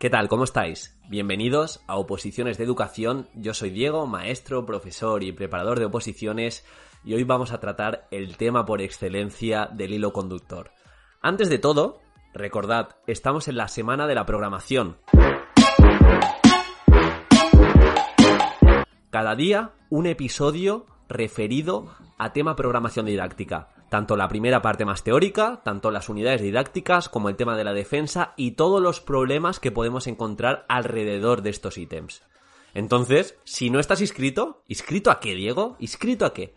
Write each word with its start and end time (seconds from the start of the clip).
¿Qué 0.00 0.08
tal? 0.08 0.28
¿Cómo 0.28 0.44
estáis? 0.44 0.98
Bienvenidos 1.10 1.84
a 1.86 1.96
Oposiciones 1.98 2.56
de 2.56 2.64
Educación. 2.64 3.28
Yo 3.34 3.52
soy 3.52 3.68
Diego, 3.68 4.06
maestro, 4.06 4.64
profesor 4.64 5.22
y 5.22 5.32
preparador 5.32 5.78
de 5.78 5.84
oposiciones 5.84 6.64
y 7.04 7.12
hoy 7.12 7.24
vamos 7.24 7.52
a 7.52 7.60
tratar 7.60 8.08
el 8.10 8.38
tema 8.38 8.64
por 8.64 8.80
excelencia 8.80 9.68
del 9.70 9.92
hilo 9.92 10.14
conductor. 10.14 10.70
Antes 11.20 11.50
de 11.50 11.58
todo, 11.58 12.00
recordad, 12.32 12.96
estamos 13.06 13.46
en 13.48 13.58
la 13.58 13.68
semana 13.68 14.06
de 14.06 14.14
la 14.14 14.24
programación. 14.24 14.96
Cada 19.10 19.34
día 19.34 19.72
un 19.90 20.06
episodio 20.06 20.86
referido 21.10 21.88
a 22.16 22.32
tema 22.32 22.56
programación 22.56 23.04
didáctica. 23.04 23.68
Tanto 23.90 24.16
la 24.16 24.28
primera 24.28 24.62
parte 24.62 24.84
más 24.84 25.02
teórica, 25.02 25.60
tanto 25.64 25.90
las 25.90 26.08
unidades 26.08 26.40
didácticas 26.40 27.08
como 27.08 27.28
el 27.28 27.36
tema 27.36 27.56
de 27.56 27.64
la 27.64 27.74
defensa 27.74 28.32
y 28.36 28.52
todos 28.52 28.80
los 28.80 29.00
problemas 29.00 29.60
que 29.60 29.72
podemos 29.72 30.06
encontrar 30.06 30.64
alrededor 30.68 31.42
de 31.42 31.50
estos 31.50 31.76
ítems. 31.76 32.22
Entonces, 32.72 33.36
si 33.44 33.68
no 33.68 33.80
estás 33.80 34.00
inscrito, 34.00 34.62
¿inscrito 34.68 35.10
a 35.10 35.18
qué, 35.18 35.34
Diego? 35.34 35.76
¿Inscrito 35.80 36.24
a 36.24 36.32
qué? 36.32 36.54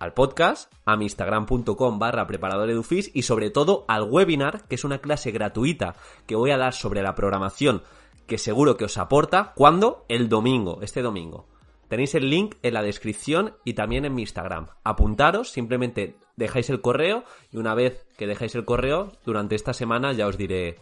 Al 0.00 0.12
podcast, 0.12 0.72
a 0.84 0.96
mi 0.96 1.04
instagram.com 1.04 1.98
barra 2.00 2.26
preparador 2.26 2.68
edufis 2.68 3.10
y 3.14 3.22
sobre 3.22 3.50
todo 3.50 3.84
al 3.86 4.02
webinar, 4.02 4.66
que 4.66 4.74
es 4.74 4.84
una 4.84 4.98
clase 4.98 5.30
gratuita 5.30 5.94
que 6.26 6.34
voy 6.34 6.50
a 6.50 6.58
dar 6.58 6.74
sobre 6.74 7.02
la 7.02 7.14
programación 7.14 7.82
que 8.26 8.38
seguro 8.38 8.76
que 8.76 8.86
os 8.86 8.98
aporta. 8.98 9.52
¿Cuándo? 9.54 10.04
El 10.08 10.28
domingo, 10.28 10.80
este 10.82 11.02
domingo. 11.02 11.53
Tenéis 11.94 12.16
el 12.16 12.28
link 12.28 12.56
en 12.64 12.74
la 12.74 12.82
descripción 12.82 13.54
y 13.64 13.74
también 13.74 14.04
en 14.04 14.16
mi 14.16 14.22
Instagram. 14.22 14.66
Apuntaros, 14.82 15.50
simplemente 15.50 16.16
dejáis 16.34 16.68
el 16.70 16.80
correo 16.80 17.22
y 17.52 17.58
una 17.58 17.72
vez 17.76 18.04
que 18.18 18.26
dejáis 18.26 18.56
el 18.56 18.64
correo, 18.64 19.12
durante 19.24 19.54
esta 19.54 19.72
semana 19.72 20.12
ya 20.12 20.26
os 20.26 20.36
diré 20.36 20.80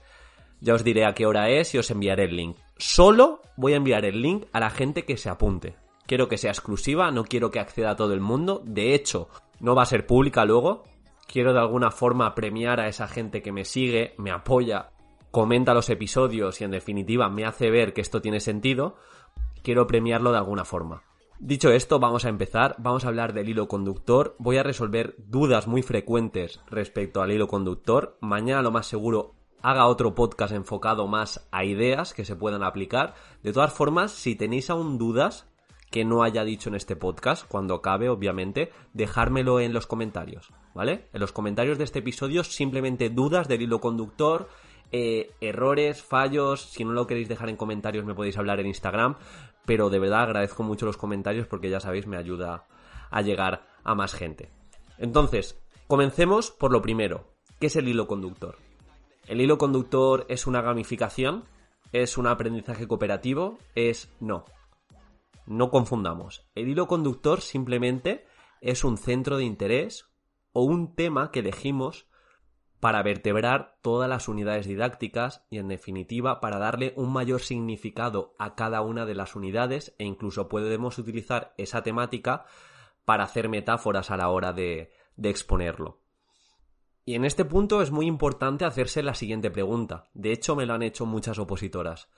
ya 0.62 0.72
os 0.72 0.84
diré 0.84 1.04
a 1.04 1.12
qué 1.12 1.26
hora 1.26 1.50
es 1.50 1.74
y 1.74 1.78
os 1.78 1.90
enviaré 1.90 2.24
el 2.24 2.36
link. 2.36 2.56
Solo 2.78 3.42
voy 3.58 3.74
a 3.74 3.76
enviar 3.76 4.06
el 4.06 4.22
link 4.22 4.46
a 4.54 4.60
la 4.60 4.70
gente 4.70 5.04
que 5.04 5.18
se 5.18 5.28
apunte. 5.28 5.76
Quiero 6.06 6.28
que 6.28 6.38
sea 6.38 6.50
exclusiva, 6.50 7.10
no 7.10 7.24
quiero 7.24 7.50
que 7.50 7.60
acceda 7.60 7.90
a 7.90 7.96
todo 7.96 8.14
el 8.14 8.22
mundo. 8.22 8.62
De 8.64 8.94
hecho, 8.94 9.28
no 9.60 9.74
va 9.74 9.82
a 9.82 9.84
ser 9.84 10.06
pública 10.06 10.46
luego. 10.46 10.84
Quiero 11.30 11.52
de 11.52 11.60
alguna 11.60 11.90
forma 11.90 12.34
premiar 12.34 12.80
a 12.80 12.88
esa 12.88 13.06
gente 13.06 13.42
que 13.42 13.52
me 13.52 13.66
sigue, 13.66 14.14
me 14.16 14.30
apoya, 14.30 14.92
comenta 15.30 15.74
los 15.74 15.90
episodios 15.90 16.58
y 16.62 16.64
en 16.64 16.70
definitiva 16.70 17.28
me 17.28 17.44
hace 17.44 17.70
ver 17.70 17.92
que 17.92 18.00
esto 18.00 18.22
tiene 18.22 18.40
sentido 18.40 18.96
quiero 19.62 19.86
premiarlo 19.86 20.32
de 20.32 20.38
alguna 20.38 20.64
forma. 20.64 21.02
Dicho 21.38 21.70
esto, 21.70 21.98
vamos 21.98 22.24
a 22.24 22.28
empezar, 22.28 22.76
vamos 22.78 23.04
a 23.04 23.08
hablar 23.08 23.32
del 23.32 23.48
hilo 23.48 23.66
conductor, 23.66 24.36
voy 24.38 24.58
a 24.58 24.62
resolver 24.62 25.16
dudas 25.18 25.66
muy 25.66 25.82
frecuentes 25.82 26.60
respecto 26.70 27.20
al 27.20 27.32
hilo 27.32 27.48
conductor, 27.48 28.16
mañana 28.20 28.62
lo 28.62 28.70
más 28.70 28.86
seguro 28.86 29.34
haga 29.62 29.86
otro 29.86 30.14
podcast 30.14 30.52
enfocado 30.52 31.06
más 31.06 31.48
a 31.50 31.64
ideas 31.64 32.14
que 32.14 32.24
se 32.24 32.36
puedan 32.36 32.62
aplicar. 32.62 33.14
De 33.42 33.52
todas 33.52 33.72
formas, 33.72 34.12
si 34.12 34.34
tenéis 34.34 34.70
aún 34.70 34.98
dudas 34.98 35.48
que 35.90 36.04
no 36.04 36.22
haya 36.22 36.42
dicho 36.42 36.68
en 36.68 36.74
este 36.74 36.96
podcast, 36.96 37.46
cuando 37.46 37.74
acabe, 37.74 38.08
obviamente, 38.08 38.72
dejármelo 38.92 39.60
en 39.60 39.72
los 39.72 39.86
comentarios, 39.86 40.52
¿vale? 40.74 41.08
En 41.12 41.20
los 41.20 41.32
comentarios 41.32 41.78
de 41.78 41.84
este 41.84 42.00
episodio, 42.00 42.44
simplemente 42.44 43.10
dudas 43.10 43.46
del 43.46 43.62
hilo 43.62 43.80
conductor, 43.80 44.48
eh, 44.90 45.30
errores, 45.40 46.02
fallos, 46.02 46.62
si 46.62 46.84
no 46.84 46.92
lo 46.92 47.06
queréis 47.06 47.28
dejar 47.28 47.48
en 47.48 47.56
comentarios 47.56 48.04
me 48.04 48.14
podéis 48.14 48.36
hablar 48.36 48.60
en 48.60 48.66
Instagram, 48.66 49.16
pero 49.64 49.90
de 49.90 49.98
verdad 49.98 50.22
agradezco 50.22 50.62
mucho 50.62 50.86
los 50.86 50.96
comentarios 50.96 51.46
porque 51.46 51.70
ya 51.70 51.80
sabéis 51.80 52.06
me 52.06 52.16
ayuda 52.16 52.66
a 53.10 53.22
llegar 53.22 53.66
a 53.84 53.94
más 53.94 54.14
gente. 54.14 54.50
Entonces, 54.98 55.60
comencemos 55.86 56.50
por 56.50 56.72
lo 56.72 56.82
primero, 56.82 57.34
¿qué 57.60 57.66
es 57.66 57.76
el 57.76 57.88
hilo 57.88 58.06
conductor? 58.06 58.56
El 59.26 59.40
hilo 59.40 59.58
conductor 59.58 60.26
es 60.28 60.46
una 60.46 60.62
gamificación, 60.62 61.44
es 61.92 62.18
un 62.18 62.26
aprendizaje 62.26 62.88
cooperativo, 62.88 63.58
es 63.74 64.12
no. 64.20 64.44
No 65.46 65.70
confundamos. 65.70 66.46
El 66.54 66.68
hilo 66.68 66.86
conductor 66.86 67.40
simplemente 67.40 68.26
es 68.60 68.84
un 68.84 68.96
centro 68.96 69.36
de 69.36 69.44
interés 69.44 70.06
o 70.52 70.62
un 70.62 70.94
tema 70.94 71.30
que 71.30 71.40
elegimos 71.40 72.06
para 72.82 73.04
vertebrar 73.04 73.78
todas 73.80 74.08
las 74.08 74.26
unidades 74.26 74.66
didácticas 74.66 75.46
y 75.50 75.58
en 75.58 75.68
definitiva 75.68 76.40
para 76.40 76.58
darle 76.58 76.94
un 76.96 77.12
mayor 77.12 77.40
significado 77.40 78.34
a 78.40 78.56
cada 78.56 78.80
una 78.80 79.06
de 79.06 79.14
las 79.14 79.36
unidades 79.36 79.94
e 80.00 80.04
incluso 80.04 80.48
podemos 80.48 80.98
utilizar 80.98 81.54
esa 81.58 81.84
temática 81.84 82.44
para 83.04 83.22
hacer 83.22 83.48
metáforas 83.48 84.10
a 84.10 84.16
la 84.16 84.30
hora 84.30 84.52
de, 84.52 84.90
exponerlo. 85.22 86.00
Y 87.04 87.14
en 87.14 87.24
este 87.24 87.44
punto 87.44 87.82
es 87.82 87.92
muy 87.92 88.06
importante 88.06 88.64
hacerse 88.64 89.04
la 89.04 89.14
siguiente 89.14 89.52
pregunta. 89.52 90.10
De 90.12 90.32
hecho, 90.32 90.56
me 90.56 90.66
lo 90.66 90.74
han 90.74 90.82
hecho 90.82 91.06
muchas 91.06 91.38
opositoras. 91.38 92.08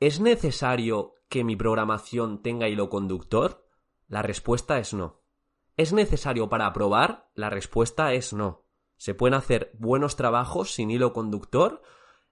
¿Es 0.00 0.18
necesario 0.18 1.14
que 1.28 1.44
mi 1.44 1.54
programación 1.54 2.42
tenga 2.42 2.68
hilo 2.68 2.90
conductor? 2.90 3.64
La 4.08 4.20
respuesta 4.20 4.80
es 4.80 4.94
no. 4.94 5.22
¿Es 5.76 5.92
necesario 5.92 6.48
para 6.48 6.66
aprobar? 6.66 7.30
La 7.36 7.50
respuesta 7.50 8.14
es 8.14 8.32
no. 8.32 8.63
Se 9.04 9.12
pueden 9.12 9.34
hacer 9.34 9.70
buenos 9.74 10.16
trabajos 10.16 10.72
sin 10.72 10.90
hilo 10.90 11.12
conductor, 11.12 11.82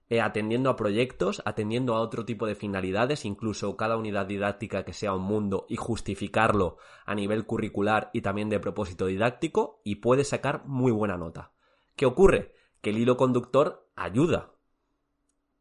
eh, 0.09 0.21
atendiendo 0.21 0.71
a 0.71 0.75
proyectos, 0.75 1.43
atendiendo 1.45 1.93
a 1.93 2.01
otro 2.01 2.25
tipo 2.25 2.47
de 2.47 2.55
finalidades, 2.55 3.25
incluso 3.25 3.77
cada 3.77 3.95
unidad 3.95 4.25
didáctica 4.25 4.83
que 4.83 4.91
sea 4.91 5.13
un 5.13 5.21
mundo 5.21 5.67
y 5.69 5.75
justificarlo 5.75 6.77
a 7.05 7.13
nivel 7.13 7.45
curricular 7.45 8.09
y 8.11 8.21
también 8.21 8.49
de 8.49 8.59
propósito 8.59 9.05
didáctico 9.05 9.81
y 9.83 9.97
puede 9.97 10.23
sacar 10.23 10.65
muy 10.65 10.91
buena 10.91 11.15
nota. 11.15 11.51
¿Qué 11.95 12.07
ocurre? 12.07 12.55
Que 12.81 12.89
el 12.89 12.97
hilo 12.97 13.17
conductor 13.17 13.87
ayuda, 13.95 14.55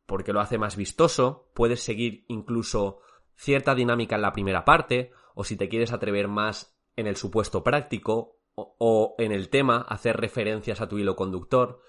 porque 0.06 0.32
lo 0.32 0.40
hace 0.40 0.56
más 0.56 0.76
vistoso, 0.76 1.50
puedes 1.52 1.82
seguir 1.82 2.24
incluso 2.28 3.00
cierta 3.36 3.74
dinámica 3.74 4.16
en 4.16 4.22
la 4.22 4.32
primera 4.32 4.64
parte, 4.64 5.12
o 5.34 5.44
si 5.44 5.56
te 5.56 5.68
quieres 5.68 5.92
atrever 5.92 6.28
más 6.28 6.74
en 6.96 7.06
el 7.06 7.16
supuesto 7.16 7.62
práctico, 7.62 8.38
o, 8.54 9.14
en 9.18 9.32
el 9.32 9.48
tema 9.48 9.78
hacer 9.88 10.16
referencias 10.16 10.80
a 10.80 10.88
tu 10.88 10.98
hilo 10.98 11.16
conductor. 11.16 11.80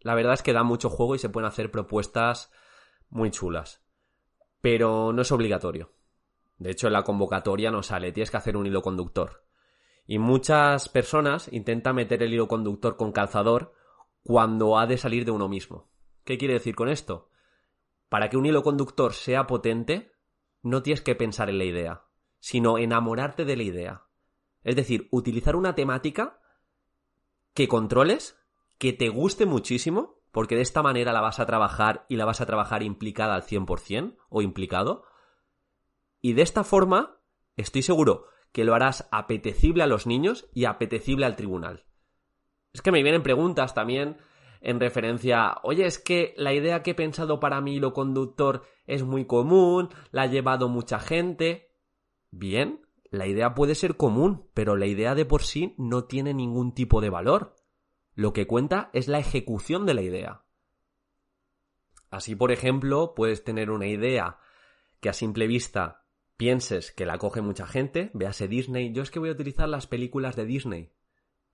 La 0.00 0.14
verdad 0.14 0.34
es 0.34 0.42
que 0.42 0.52
da 0.52 0.62
mucho 0.62 0.90
juego 0.90 1.14
y 1.14 1.18
se 1.18 1.28
pueden 1.28 1.48
hacer 1.48 1.70
propuestas 1.70 2.52
muy 3.08 3.30
chulas. 3.30 3.84
Pero 4.60 5.12
no 5.12 5.22
es 5.22 5.32
obligatorio. 5.32 5.92
De 6.58 6.70
hecho, 6.70 6.86
en 6.86 6.92
la 6.92 7.02
convocatoria 7.02 7.70
no 7.70 7.82
sale, 7.82 8.12
tienes 8.12 8.30
que 8.30 8.36
hacer 8.36 8.56
un 8.56 8.66
hilo 8.66 8.82
conductor. 8.82 9.44
Y 10.06 10.18
muchas 10.18 10.88
personas 10.88 11.52
intentan 11.52 11.96
meter 11.96 12.22
el 12.22 12.32
hilo 12.32 12.48
conductor 12.48 12.96
con 12.96 13.12
calzador 13.12 13.72
cuando 14.22 14.78
ha 14.78 14.86
de 14.86 14.98
salir 14.98 15.24
de 15.24 15.30
uno 15.30 15.48
mismo. 15.48 15.90
¿Qué 16.24 16.38
quiere 16.38 16.54
decir 16.54 16.74
con 16.74 16.88
esto? 16.88 17.30
Para 18.08 18.28
que 18.28 18.36
un 18.36 18.46
hilo 18.46 18.62
conductor 18.62 19.12
sea 19.12 19.46
potente, 19.46 20.12
no 20.62 20.82
tienes 20.82 21.02
que 21.02 21.14
pensar 21.14 21.50
en 21.50 21.58
la 21.58 21.64
idea, 21.64 22.04
sino 22.38 22.78
enamorarte 22.78 23.44
de 23.44 23.56
la 23.56 23.62
idea. 23.62 24.03
Es 24.64 24.76
decir, 24.76 25.08
utilizar 25.10 25.54
una 25.56 25.74
temática 25.74 26.40
que 27.52 27.68
controles, 27.68 28.36
que 28.78 28.92
te 28.92 29.08
guste 29.08 29.46
muchísimo, 29.46 30.22
porque 30.32 30.56
de 30.56 30.62
esta 30.62 30.82
manera 30.82 31.12
la 31.12 31.20
vas 31.20 31.38
a 31.38 31.46
trabajar 31.46 32.06
y 32.08 32.16
la 32.16 32.24
vas 32.24 32.40
a 32.40 32.46
trabajar 32.46 32.82
implicada 32.82 33.36
al 33.36 33.44
100% 33.44 34.16
o 34.28 34.42
implicado. 34.42 35.04
Y 36.20 36.32
de 36.32 36.42
esta 36.42 36.64
forma, 36.64 37.20
estoy 37.56 37.82
seguro 37.82 38.26
que 38.50 38.64
lo 38.64 38.74
harás 38.74 39.08
apetecible 39.12 39.82
a 39.82 39.86
los 39.86 40.06
niños 40.06 40.48
y 40.52 40.64
apetecible 40.64 41.26
al 41.26 41.36
tribunal. 41.36 41.84
Es 42.72 42.82
que 42.82 42.90
me 42.90 43.02
vienen 43.02 43.22
preguntas 43.22 43.74
también 43.74 44.16
en 44.60 44.80
referencia, 44.80 45.58
oye, 45.62 45.86
es 45.86 45.98
que 45.98 46.34
la 46.36 46.52
idea 46.54 46.82
que 46.82 46.92
he 46.92 46.94
pensado 46.94 47.38
para 47.38 47.60
mí 47.60 47.78
lo 47.78 47.92
conductor 47.92 48.64
es 48.86 49.02
muy 49.02 49.26
común, 49.26 49.90
la 50.10 50.22
ha 50.22 50.26
llevado 50.26 50.68
mucha 50.68 50.98
gente. 50.98 51.70
Bien, 52.30 52.83
la 53.18 53.26
idea 53.26 53.54
puede 53.54 53.74
ser 53.74 53.96
común, 53.96 54.48
pero 54.54 54.76
la 54.76 54.86
idea 54.86 55.14
de 55.14 55.24
por 55.24 55.42
sí 55.42 55.74
no 55.78 56.04
tiene 56.04 56.34
ningún 56.34 56.74
tipo 56.74 57.00
de 57.00 57.10
valor. 57.10 57.56
Lo 58.14 58.32
que 58.32 58.46
cuenta 58.46 58.90
es 58.92 59.08
la 59.08 59.18
ejecución 59.18 59.86
de 59.86 59.94
la 59.94 60.02
idea. 60.02 60.44
Así, 62.10 62.36
por 62.36 62.52
ejemplo, 62.52 63.14
puedes 63.14 63.42
tener 63.42 63.70
una 63.70 63.86
idea 63.86 64.38
que 65.00 65.08
a 65.08 65.12
simple 65.12 65.46
vista 65.46 66.04
pienses 66.36 66.92
que 66.92 67.06
la 67.06 67.18
coge 67.18 67.40
mucha 67.40 67.66
gente, 67.66 68.10
véase 68.14 68.48
Disney, 68.48 68.92
yo 68.92 69.02
es 69.02 69.10
que 69.10 69.18
voy 69.18 69.30
a 69.30 69.32
utilizar 69.32 69.68
las 69.68 69.86
películas 69.86 70.36
de 70.36 70.44
Disney 70.44 70.92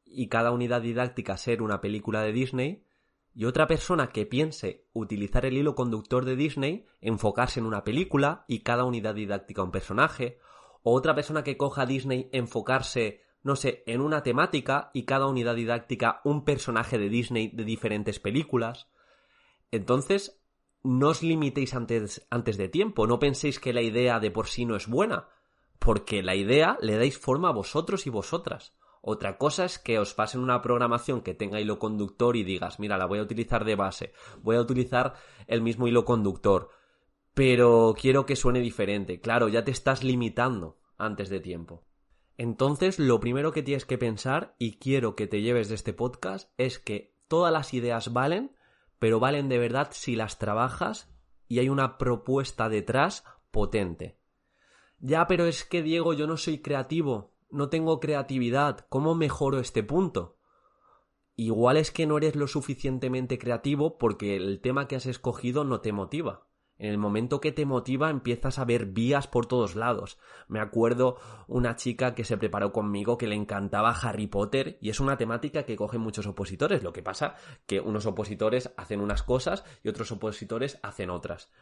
y 0.04 0.28
cada 0.28 0.50
unidad 0.50 0.82
didáctica 0.82 1.36
ser 1.36 1.62
una 1.62 1.80
película 1.80 2.22
de 2.22 2.32
Disney, 2.32 2.84
y 3.32 3.44
otra 3.44 3.68
persona 3.68 4.08
que 4.08 4.26
piense 4.26 4.88
utilizar 4.92 5.46
el 5.46 5.56
hilo 5.56 5.76
conductor 5.76 6.24
de 6.24 6.34
Disney, 6.34 6.86
enfocarse 7.00 7.60
en 7.60 7.66
una 7.66 7.84
película 7.84 8.44
y 8.48 8.60
cada 8.60 8.84
unidad 8.84 9.14
didáctica 9.14 9.62
un 9.62 9.70
personaje, 9.70 10.38
o 10.82 10.94
otra 10.94 11.14
persona 11.14 11.44
que 11.44 11.56
coja 11.56 11.86
Disney 11.86 12.28
enfocarse, 12.32 13.22
no 13.42 13.56
sé, 13.56 13.82
en 13.86 14.00
una 14.00 14.22
temática 14.22 14.90
y 14.94 15.04
cada 15.04 15.26
unidad 15.26 15.56
didáctica 15.56 16.20
un 16.24 16.44
personaje 16.44 16.98
de 16.98 17.08
Disney 17.08 17.48
de 17.48 17.64
diferentes 17.64 18.20
películas. 18.20 18.88
Entonces, 19.70 20.40
no 20.82 21.08
os 21.08 21.22
limitéis 21.22 21.74
antes, 21.74 22.26
antes 22.30 22.56
de 22.56 22.68
tiempo, 22.68 23.06
no 23.06 23.18
penséis 23.18 23.60
que 23.60 23.72
la 23.72 23.82
idea 23.82 24.20
de 24.20 24.30
por 24.30 24.46
sí 24.46 24.64
no 24.64 24.76
es 24.76 24.86
buena, 24.86 25.28
porque 25.78 26.22
la 26.22 26.34
idea 26.34 26.78
le 26.80 26.96
dais 26.96 27.18
forma 27.18 27.48
a 27.48 27.52
vosotros 27.52 28.06
y 28.06 28.10
vosotras. 28.10 28.74
Otra 29.02 29.38
cosa 29.38 29.64
es 29.64 29.78
que 29.78 29.98
os 29.98 30.12
pasen 30.12 30.42
una 30.42 30.60
programación 30.60 31.22
que 31.22 31.34
tenga 31.34 31.60
hilo 31.60 31.78
conductor 31.78 32.36
y 32.36 32.44
digas, 32.44 32.78
mira, 32.78 32.98
la 32.98 33.06
voy 33.06 33.18
a 33.18 33.22
utilizar 33.22 33.64
de 33.64 33.74
base, 33.74 34.12
voy 34.42 34.56
a 34.56 34.60
utilizar 34.60 35.14
el 35.46 35.62
mismo 35.62 35.88
hilo 35.88 36.04
conductor, 36.04 36.68
pero 37.34 37.94
quiero 37.98 38.26
que 38.26 38.36
suene 38.36 38.60
diferente. 38.60 39.20
Claro, 39.20 39.48
ya 39.48 39.64
te 39.64 39.70
estás 39.70 40.04
limitando 40.04 40.80
antes 40.96 41.28
de 41.28 41.40
tiempo. 41.40 41.86
Entonces, 42.36 42.98
lo 42.98 43.20
primero 43.20 43.52
que 43.52 43.62
tienes 43.62 43.84
que 43.84 43.98
pensar, 43.98 44.54
y 44.58 44.78
quiero 44.78 45.14
que 45.14 45.26
te 45.26 45.42
lleves 45.42 45.68
de 45.68 45.74
este 45.74 45.92
podcast, 45.92 46.50
es 46.56 46.78
que 46.78 47.14
todas 47.28 47.52
las 47.52 47.74
ideas 47.74 48.12
valen, 48.12 48.56
pero 48.98 49.20
valen 49.20 49.48
de 49.48 49.58
verdad 49.58 49.88
si 49.92 50.16
las 50.16 50.38
trabajas 50.38 51.14
y 51.48 51.58
hay 51.58 51.68
una 51.68 51.98
propuesta 51.98 52.68
detrás 52.68 53.24
potente. 53.50 54.18
Ya, 54.98 55.26
pero 55.26 55.46
es 55.46 55.64
que 55.64 55.82
Diego, 55.82 56.12
yo 56.12 56.26
no 56.26 56.36
soy 56.36 56.58
creativo, 56.58 57.34
no 57.50 57.68
tengo 57.68 58.00
creatividad, 58.00 58.86
¿cómo 58.88 59.14
mejoro 59.14 59.58
este 59.58 59.82
punto? 59.82 60.38
Igual 61.36 61.78
es 61.78 61.90
que 61.90 62.06
no 62.06 62.18
eres 62.18 62.36
lo 62.36 62.46
suficientemente 62.46 63.38
creativo 63.38 63.96
porque 63.96 64.36
el 64.36 64.60
tema 64.60 64.86
que 64.86 64.96
has 64.96 65.06
escogido 65.06 65.64
no 65.64 65.80
te 65.80 65.92
motiva. 65.92 66.46
En 66.80 66.88
el 66.88 66.96
momento 66.96 67.42
que 67.42 67.52
te 67.52 67.66
motiva 67.66 68.08
empiezas 68.08 68.58
a 68.58 68.64
ver 68.64 68.86
vías 68.86 69.26
por 69.26 69.44
todos 69.44 69.76
lados. 69.76 70.16
Me 70.48 70.60
acuerdo 70.60 71.18
una 71.46 71.76
chica 71.76 72.14
que 72.14 72.24
se 72.24 72.38
preparó 72.38 72.72
conmigo 72.72 73.18
que 73.18 73.26
le 73.26 73.34
encantaba 73.34 73.90
Harry 73.90 74.26
Potter 74.26 74.78
y 74.80 74.88
es 74.88 74.98
una 74.98 75.18
temática 75.18 75.64
que 75.64 75.76
cogen 75.76 76.00
muchos 76.00 76.26
opositores. 76.26 76.82
Lo 76.82 76.94
que 76.94 77.02
pasa 77.02 77.34
que 77.66 77.80
unos 77.80 78.06
opositores 78.06 78.72
hacen 78.78 79.02
unas 79.02 79.22
cosas 79.22 79.62
y 79.84 79.90
otros 79.90 80.10
opositores 80.10 80.78
hacen 80.82 81.10
otras. 81.10 81.52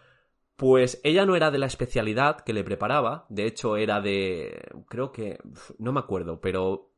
Pues 0.54 1.00
ella 1.02 1.26
no 1.26 1.34
era 1.34 1.50
de 1.50 1.58
la 1.58 1.66
especialidad 1.66 2.42
que 2.42 2.52
le 2.52 2.62
preparaba, 2.62 3.26
de 3.28 3.46
hecho 3.46 3.76
era 3.76 4.00
de... 4.00 4.70
creo 4.88 5.10
que... 5.10 5.40
no 5.78 5.92
me 5.92 5.98
acuerdo, 5.98 6.40
pero... 6.40 6.92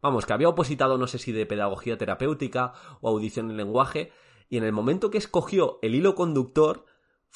vamos, 0.00 0.24
que 0.24 0.32
había 0.32 0.48
opositado 0.48 0.96
no 0.96 1.06
sé 1.06 1.18
si 1.18 1.30
de 1.30 1.44
pedagogía 1.44 1.98
terapéutica 1.98 2.72
o 3.02 3.10
audición 3.10 3.50
en 3.50 3.58
lenguaje, 3.58 4.12
y 4.48 4.56
en 4.56 4.64
el 4.64 4.72
momento 4.72 5.10
que 5.10 5.18
escogió 5.18 5.78
el 5.82 5.94
hilo 5.94 6.14
conductor, 6.14 6.86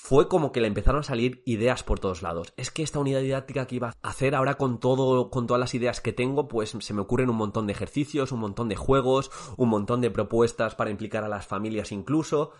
fue 0.03 0.29
como 0.29 0.51
que 0.51 0.63
le 0.63 0.67
empezaron 0.67 1.01
a 1.01 1.05
salir 1.05 1.43
ideas 1.45 1.85
por 1.85 2.01
todos 2.01 2.23
lados. 2.23 2.55
Es 2.57 2.71
que 2.71 2.83
esta 2.83 2.99
unidad 2.99 3.21
didáctica 3.21 3.67
que 3.67 3.77
iba 3.77 3.89
a 3.89 4.09
hacer 4.09 4.35
ahora 4.35 4.55
con 4.55 4.81
todo, 4.81 5.31
con 5.31 5.47
todas 5.47 5.61
las 5.61 5.75
ideas 5.75 6.01
que 6.01 6.15
tengo, 6.15 6.49
pues 6.49 6.71
se 6.71 6.95
me 6.95 7.03
ocurren 7.03 7.29
un 7.29 7.37
montón 7.37 7.67
de 7.67 7.75
ejercicios, 7.75 8.33
un 8.33 8.41
montón 8.41 8.69
de 8.71 8.77
juegos, 8.77 9.31
un 9.59 9.69
montón 9.69 10.01
de 10.01 10.11
propuestas 10.11 10.75
para 10.75 10.91
implicar 10.91 11.23
a 11.23 11.29
las 11.29 11.47
familias 11.47 11.93
incluso. 11.93 12.53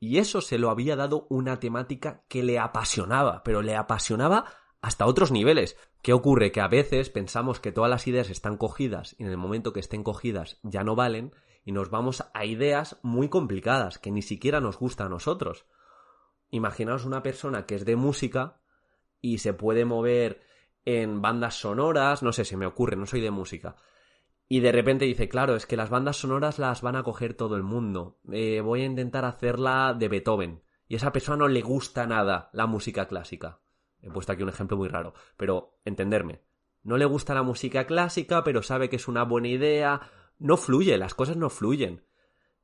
Y 0.00 0.18
eso 0.18 0.40
se 0.40 0.58
lo 0.58 0.70
había 0.70 0.96
dado 0.96 1.28
una 1.30 1.60
temática 1.60 2.24
que 2.28 2.42
le 2.42 2.58
apasionaba, 2.58 3.42
pero 3.44 3.62
le 3.62 3.76
apasionaba 3.76 4.44
hasta 4.82 5.06
otros 5.06 5.30
niveles. 5.30 5.78
¿Qué 6.02 6.12
ocurre? 6.12 6.50
Que 6.50 6.60
a 6.60 6.68
veces 6.68 7.08
pensamos 7.10 7.60
que 7.60 7.72
todas 7.72 7.90
las 7.90 8.06
ideas 8.08 8.28
están 8.28 8.56
cogidas 8.56 9.14
y 9.18 9.22
en 9.22 9.30
el 9.30 9.38
momento 9.38 9.72
que 9.72 9.80
estén 9.80 10.02
cogidas 10.02 10.58
ya 10.64 10.82
no 10.82 10.96
valen 10.96 11.32
y 11.64 11.70
nos 11.70 11.90
vamos 11.90 12.24
a 12.34 12.44
ideas 12.44 12.98
muy 13.02 13.28
complicadas 13.28 13.98
que 13.98 14.10
ni 14.10 14.20
siquiera 14.20 14.60
nos 14.60 14.78
gustan 14.78 15.06
a 15.06 15.10
nosotros. 15.10 15.64
Imaginaos 16.52 17.06
una 17.06 17.22
persona 17.22 17.66
que 17.66 17.74
es 17.74 17.84
de 17.84 17.96
música 17.96 18.60
y 19.20 19.38
se 19.38 19.54
puede 19.54 19.84
mover 19.84 20.42
en 20.84 21.20
bandas 21.22 21.56
sonoras, 21.56 22.22
no 22.22 22.32
sé, 22.32 22.44
se 22.44 22.56
me 22.56 22.66
ocurre, 22.66 22.94
no 22.94 23.06
soy 23.06 23.22
de 23.22 23.30
música, 23.30 23.76
y 24.48 24.60
de 24.60 24.70
repente 24.70 25.06
dice, 25.06 25.30
claro, 25.30 25.56
es 25.56 25.64
que 25.64 25.78
las 25.78 25.88
bandas 25.88 26.18
sonoras 26.18 26.58
las 26.58 26.82
van 26.82 26.94
a 26.94 27.02
coger 27.04 27.32
todo 27.32 27.56
el 27.56 27.62
mundo. 27.62 28.18
Eh, 28.30 28.60
voy 28.60 28.82
a 28.82 28.84
intentar 28.84 29.24
hacerla 29.24 29.96
de 29.98 30.08
Beethoven. 30.08 30.62
Y 30.86 30.92
a 30.92 30.96
esa 30.98 31.10
persona 31.10 31.38
no 31.38 31.48
le 31.48 31.62
gusta 31.62 32.06
nada 32.06 32.50
la 32.52 32.66
música 32.66 33.08
clásica. 33.08 33.60
He 34.02 34.10
puesto 34.10 34.30
aquí 34.30 34.42
un 34.42 34.50
ejemplo 34.50 34.76
muy 34.76 34.88
raro. 34.88 35.14
Pero 35.38 35.78
entenderme. 35.86 36.42
No 36.82 36.98
le 36.98 37.06
gusta 37.06 37.32
la 37.32 37.42
música 37.42 37.86
clásica, 37.86 38.44
pero 38.44 38.62
sabe 38.62 38.90
que 38.90 38.96
es 38.96 39.08
una 39.08 39.24
buena 39.24 39.48
idea. 39.48 40.02
No 40.38 40.58
fluye, 40.58 40.98
las 40.98 41.14
cosas 41.14 41.38
no 41.38 41.48
fluyen. 41.48 42.04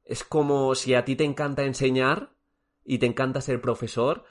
Es 0.04 0.24
como 0.24 0.74
si 0.74 0.92
a 0.92 1.06
ti 1.06 1.16
te 1.16 1.24
encanta 1.24 1.64
enseñar 1.64 2.34
y 2.88 2.98
te 2.98 3.06
encanta 3.06 3.42
ser 3.42 3.60
profesor, 3.60 4.24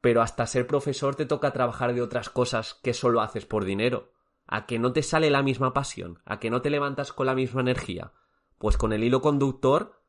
pero 0.00 0.22
hasta 0.22 0.46
ser 0.46 0.68
profesor 0.68 1.16
te 1.16 1.26
toca 1.26 1.52
trabajar 1.52 1.94
de 1.94 2.00
otras 2.00 2.30
cosas 2.30 2.74
que 2.74 2.94
solo 2.94 3.20
haces 3.20 3.44
por 3.44 3.64
dinero 3.64 4.12
a 4.46 4.66
que 4.66 4.78
no 4.78 4.92
te 4.92 5.02
sale 5.02 5.30
la 5.30 5.42
misma 5.42 5.72
pasión, 5.72 6.20
a 6.24 6.38
que 6.38 6.48
no 6.48 6.62
te 6.62 6.70
levantas 6.70 7.12
con 7.12 7.26
la 7.26 7.34
misma 7.34 7.60
energía. 7.62 8.12
Pues 8.58 8.76
con 8.76 8.92
el 8.92 9.02
hilo 9.02 9.20
conductor 9.20 10.00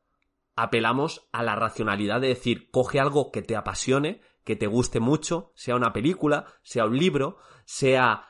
apelamos 0.54 1.28
a 1.32 1.42
la 1.42 1.56
racionalidad 1.56 2.20
de 2.20 2.28
decir, 2.28 2.70
coge 2.70 3.00
algo 3.00 3.32
que 3.32 3.42
te 3.42 3.56
apasione, 3.56 4.20
que 4.44 4.54
te 4.54 4.68
guste 4.68 5.00
mucho, 5.00 5.50
sea 5.56 5.74
una 5.74 5.92
película, 5.92 6.46
sea 6.62 6.84
un 6.84 6.96
libro, 6.96 7.38
sea 7.64 8.28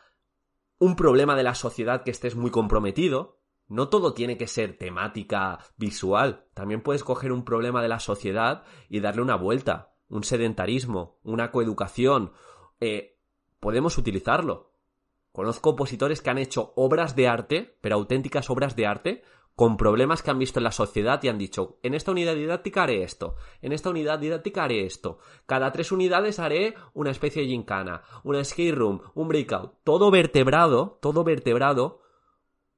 un 0.78 0.96
problema 0.96 1.36
de 1.36 1.42
la 1.42 1.54
sociedad 1.54 2.02
que 2.02 2.12
estés 2.12 2.34
muy 2.34 2.50
comprometido. 2.50 3.35
No 3.68 3.88
todo 3.88 4.14
tiene 4.14 4.36
que 4.36 4.46
ser 4.46 4.78
temática 4.78 5.58
visual, 5.76 6.44
también 6.54 6.82
puedes 6.82 7.02
coger 7.02 7.32
un 7.32 7.44
problema 7.44 7.82
de 7.82 7.88
la 7.88 7.98
sociedad 7.98 8.64
y 8.88 9.00
darle 9.00 9.22
una 9.22 9.36
vuelta, 9.36 9.92
un 10.08 10.22
sedentarismo, 10.22 11.18
una 11.24 11.50
coeducación. 11.50 12.32
Eh, 12.80 13.18
podemos 13.58 13.98
utilizarlo. 13.98 14.70
Conozco 15.32 15.70
opositores 15.70 16.22
que 16.22 16.30
han 16.30 16.38
hecho 16.38 16.72
obras 16.76 17.16
de 17.16 17.28
arte, 17.28 17.76
pero 17.80 17.96
auténticas 17.96 18.48
obras 18.50 18.76
de 18.76 18.86
arte, 18.86 19.22
con 19.56 19.78
problemas 19.78 20.22
que 20.22 20.30
han 20.30 20.38
visto 20.38 20.60
en 20.60 20.64
la 20.64 20.70
sociedad 20.70 21.20
y 21.22 21.28
han 21.28 21.38
dicho, 21.38 21.78
en 21.82 21.94
esta 21.94 22.10
unidad 22.10 22.34
didáctica 22.34 22.82
haré 22.82 23.02
esto, 23.02 23.36
en 23.62 23.72
esta 23.72 23.88
unidad 23.88 24.18
didáctica 24.18 24.64
haré 24.64 24.84
esto, 24.84 25.18
cada 25.46 25.72
tres 25.72 25.92
unidades 25.92 26.38
haré 26.38 26.74
una 26.92 27.10
especie 27.10 27.42
de 27.42 27.48
gincana, 27.48 28.02
una 28.22 28.44
skate 28.44 28.74
room, 28.74 29.00
un 29.14 29.28
breakout, 29.28 29.72
todo 29.82 30.10
vertebrado, 30.10 30.98
todo 31.00 31.24
vertebrado, 31.24 32.00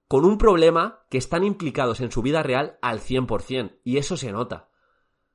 con 0.08 0.24
un 0.24 0.38
problema 0.38 1.04
que 1.10 1.18
están 1.18 1.44
implicados 1.44 2.00
en 2.00 2.10
su 2.10 2.22
vida 2.22 2.42
real 2.42 2.78
al 2.80 3.00
100%, 3.00 3.78
y 3.84 3.98
eso 3.98 4.16
se 4.16 4.32
nota. 4.32 4.70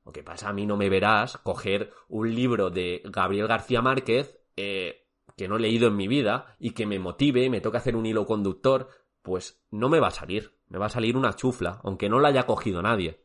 Lo 0.04 0.12
que 0.12 0.24
pasa, 0.24 0.48
a 0.48 0.52
mí 0.52 0.66
no 0.66 0.76
me 0.76 0.90
verás 0.90 1.38
coger 1.38 1.92
un 2.08 2.34
libro 2.34 2.70
de 2.70 3.00
Gabriel 3.04 3.46
García 3.46 3.80
Márquez, 3.80 4.38
eh, 4.56 5.06
que 5.36 5.48
no 5.48 5.56
he 5.56 5.60
leído 5.60 5.88
en 5.88 5.96
mi 5.96 6.08
vida 6.08 6.56
y 6.58 6.72
que 6.72 6.86
me 6.86 6.98
motive 6.98 7.48
me 7.50 7.60
toca 7.60 7.78
hacer 7.78 7.96
un 7.96 8.04
hilo 8.04 8.26
conductor, 8.26 8.88
pues 9.22 9.64
no 9.70 9.88
me 9.88 10.00
va 10.00 10.08
a 10.08 10.12
salir, 10.12 10.58
me 10.68 10.78
va 10.78 10.86
a 10.86 10.90
salir 10.90 11.16
una 11.16 11.34
chufla, 11.34 11.80
aunque 11.84 12.08
no 12.08 12.18
la 12.18 12.28
haya 12.28 12.46
cogido 12.46 12.82
nadie. 12.82 13.24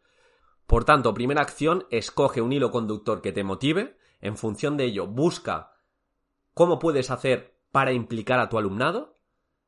Por 0.67 0.85
tanto, 0.85 1.13
primera 1.15 1.41
acción, 1.41 1.87
escoge 1.89 2.41
un 2.41 2.53
hilo 2.53 2.71
conductor 2.71 3.21
que 3.21 3.31
te 3.31 3.43
motive, 3.43 3.97
en 4.21 4.37
función 4.37 4.77
de 4.77 4.85
ello 4.85 5.07
busca 5.07 5.73
cómo 6.53 6.77
puedes 6.77 7.09
hacer 7.09 7.57
para 7.71 7.91
implicar 7.91 8.39
a 8.39 8.49
tu 8.49 8.57
alumnado, 8.57 9.15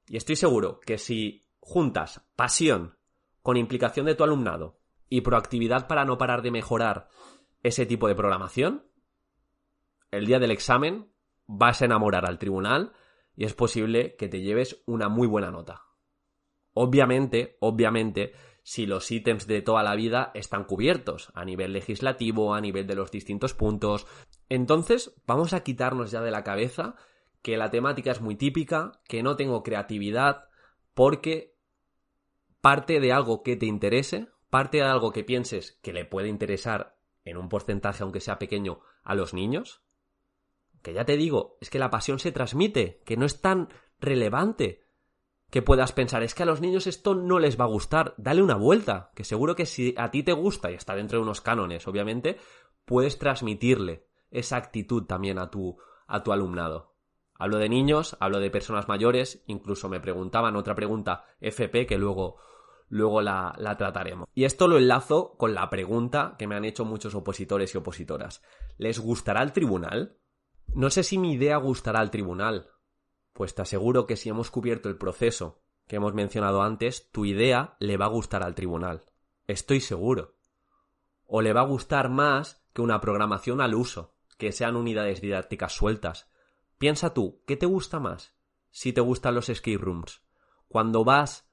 y 0.08 0.18
estoy 0.18 0.36
seguro 0.36 0.80
que 0.80 0.98
si 0.98 1.48
juntas 1.62 2.28
pasión 2.36 2.98
con 3.42 3.56
implicación 3.56 4.06
de 4.06 4.16
tu 4.16 4.24
alumnado 4.24 4.82
y 5.08 5.22
proactividad 5.22 5.88
para 5.88 6.04
no 6.04 6.18
parar 6.18 6.42
de 6.42 6.52
mejorar 6.52 7.08
ese 7.64 7.86
tipo 7.86 8.08
de 8.08 8.16
programación, 8.16 8.86
el 10.12 10.26
día 10.26 10.40
del 10.40 10.52
examen 10.52 11.12
vas 11.48 11.82
a 11.82 11.86
enamorar 11.86 12.26
al 12.26 12.40
tribunal 12.40 12.94
y 13.36 13.46
es 13.46 13.54
posible 13.54 14.16
que 14.18 14.28
te 14.28 14.42
lleves 14.42 14.84
una 14.86 15.10
muy 15.10 15.28
buena 15.28 15.52
nota. 15.52 15.84
Obviamente, 16.74 17.58
obviamente, 17.60 18.34
si 18.64 18.86
los 18.86 19.10
ítems 19.12 19.48
de 19.48 19.62
toda 19.62 19.84
la 19.84 19.96
vida 19.96 20.32
están 20.34 20.66
cubiertos 20.66 21.32
a 21.34 21.46
nivel 21.46 21.74
legislativo, 21.74 22.54
a 22.54 22.62
nivel 22.62 22.88
de 22.88 22.96
los 22.96 23.12
distintos 23.12 23.54
puntos. 23.54 24.06
Entonces, 24.50 25.16
vamos 25.26 25.54
a 25.54 25.64
quitarnos 25.64 26.12
ya 26.12 26.22
de 26.22 26.32
la 26.32 26.44
cabeza 26.44 26.96
que 27.42 27.58
la 27.58 27.72
temática 27.72 28.12
es 28.12 28.22
muy 28.22 28.36
típica, 28.36 29.02
que 29.08 29.24
no 29.24 29.36
tengo 29.36 29.64
creatividad, 29.64 30.50
porque 30.94 31.51
parte 32.62 33.00
de 33.00 33.12
algo 33.12 33.44
que 33.44 33.56
te 33.56 33.66
interese, 33.66 34.30
parte 34.50 34.78
de 34.78 34.84
algo 34.84 35.12
que 35.12 35.24
pienses 35.24 35.80
que 35.82 35.94
le 35.94 36.06
puede 36.06 36.30
interesar 36.30 36.98
en 37.26 37.38
un 37.38 37.50
porcentaje, 37.50 38.04
aunque 38.04 38.20
sea 38.20 38.40
pequeño, 38.40 38.80
a 39.04 39.16
los 39.16 39.34
niños, 39.34 39.82
que 40.82 40.94
ya 40.94 41.06
te 41.06 41.18
digo, 41.18 41.58
es 41.62 41.70
que 41.70 41.80
la 41.80 41.90
pasión 41.90 42.20
se 42.20 42.32
transmite, 42.32 43.02
que 43.06 43.18
no 43.18 43.26
es 43.26 43.42
tan 43.42 43.70
relevante 44.00 44.84
que 45.50 45.62
puedas 45.62 45.92
pensar, 45.92 46.24
es 46.24 46.34
que 46.34 46.44
a 46.44 46.46
los 46.46 46.62
niños 46.62 46.88
esto 46.88 47.14
no 47.14 47.38
les 47.38 47.60
va 47.60 47.66
a 47.66 47.68
gustar, 47.68 48.14
dale 48.18 48.42
una 48.42 48.56
vuelta, 48.56 49.12
que 49.16 49.26
seguro 49.26 49.56
que 49.56 49.66
si 49.66 49.94
a 49.98 50.10
ti 50.10 50.24
te 50.24 50.32
gusta 50.32 50.72
y 50.72 50.76
está 50.76 50.96
dentro 50.96 51.20
de 51.20 51.24
unos 51.24 51.42
cánones, 51.42 51.88
obviamente, 51.88 52.38
puedes 52.86 53.20
transmitirle 53.20 54.08
esa 54.32 54.56
actitud 54.56 55.04
también 55.04 55.38
a 55.38 55.52
tu, 55.52 55.78
a 56.08 56.24
tu 56.24 56.32
alumnado. 56.32 56.96
Hablo 57.38 57.58
de 57.58 57.70
niños, 57.70 58.16
hablo 58.20 58.40
de 58.40 58.50
personas 58.50 58.88
mayores, 58.88 59.44
incluso 59.46 59.90
me 59.90 60.00
preguntaban 60.00 60.56
otra 60.56 60.76
pregunta 60.76 61.26
FP 61.42 61.86
que 61.86 61.98
luego, 61.98 62.38
luego 62.92 63.22
la, 63.22 63.56
la 63.58 63.78
trataremos. 63.78 64.28
Y 64.36 64.44
esto 64.44 64.68
lo 64.68 64.78
enlazo 64.78 65.36
con 65.38 65.56
la 65.56 65.70
pregunta 65.70 66.36
que 66.38 66.46
me 66.46 66.56
han 66.56 66.66
hecho 66.66 66.86
muchos 66.86 67.16
opositores 67.16 67.74
y 67.74 67.78
opositoras. 67.78 68.44
¿Les 68.78 69.00
gustará 69.00 69.42
el 69.42 69.54
tribunal? 69.54 70.18
No 70.76 70.90
sé 70.90 71.04
si 71.04 71.18
mi 71.18 71.34
idea 71.34 71.58
gustará 71.58 72.00
al 72.00 72.12
tribunal, 72.12 72.70
pues 73.34 73.56
te 73.56 73.62
aseguro 73.62 74.06
que 74.06 74.18
si 74.18 74.30
hemos 74.30 74.52
cubierto 74.52 74.90
el 74.90 74.98
proceso 74.98 75.62
que 75.88 75.96
hemos 75.96 76.14
mencionado 76.14 76.62
antes, 76.62 77.10
tu 77.12 77.26
idea 77.26 77.76
le 77.80 77.98
va 77.98 78.06
a 78.06 78.10
gustar 78.10 78.44
al 78.44 78.56
tribunal. 78.56 79.04
Estoy 79.48 79.80
seguro. 79.80 80.36
O 81.26 81.42
le 81.42 81.54
va 81.54 81.62
a 81.62 81.66
gustar 81.66 82.10
más 82.10 82.66
que 82.74 82.82
una 82.82 83.00
programación 83.00 83.62
al 83.62 83.74
uso, 83.74 84.16
que 84.38 84.52
sean 84.52 84.76
unidades 84.76 85.22
didácticas 85.22 85.74
sueltas. 85.74 86.30
Piensa 86.78 87.14
tú, 87.14 87.42
¿qué 87.48 87.56
te 87.56 87.66
gusta 87.66 88.00
más? 88.00 88.36
Si 88.70 88.92
te 88.92 89.02
gustan 89.02 89.36
los 89.36 89.50
escape 89.50 89.78
rooms. 89.78 90.22
Cuando 90.68 91.04
vas 91.04 91.50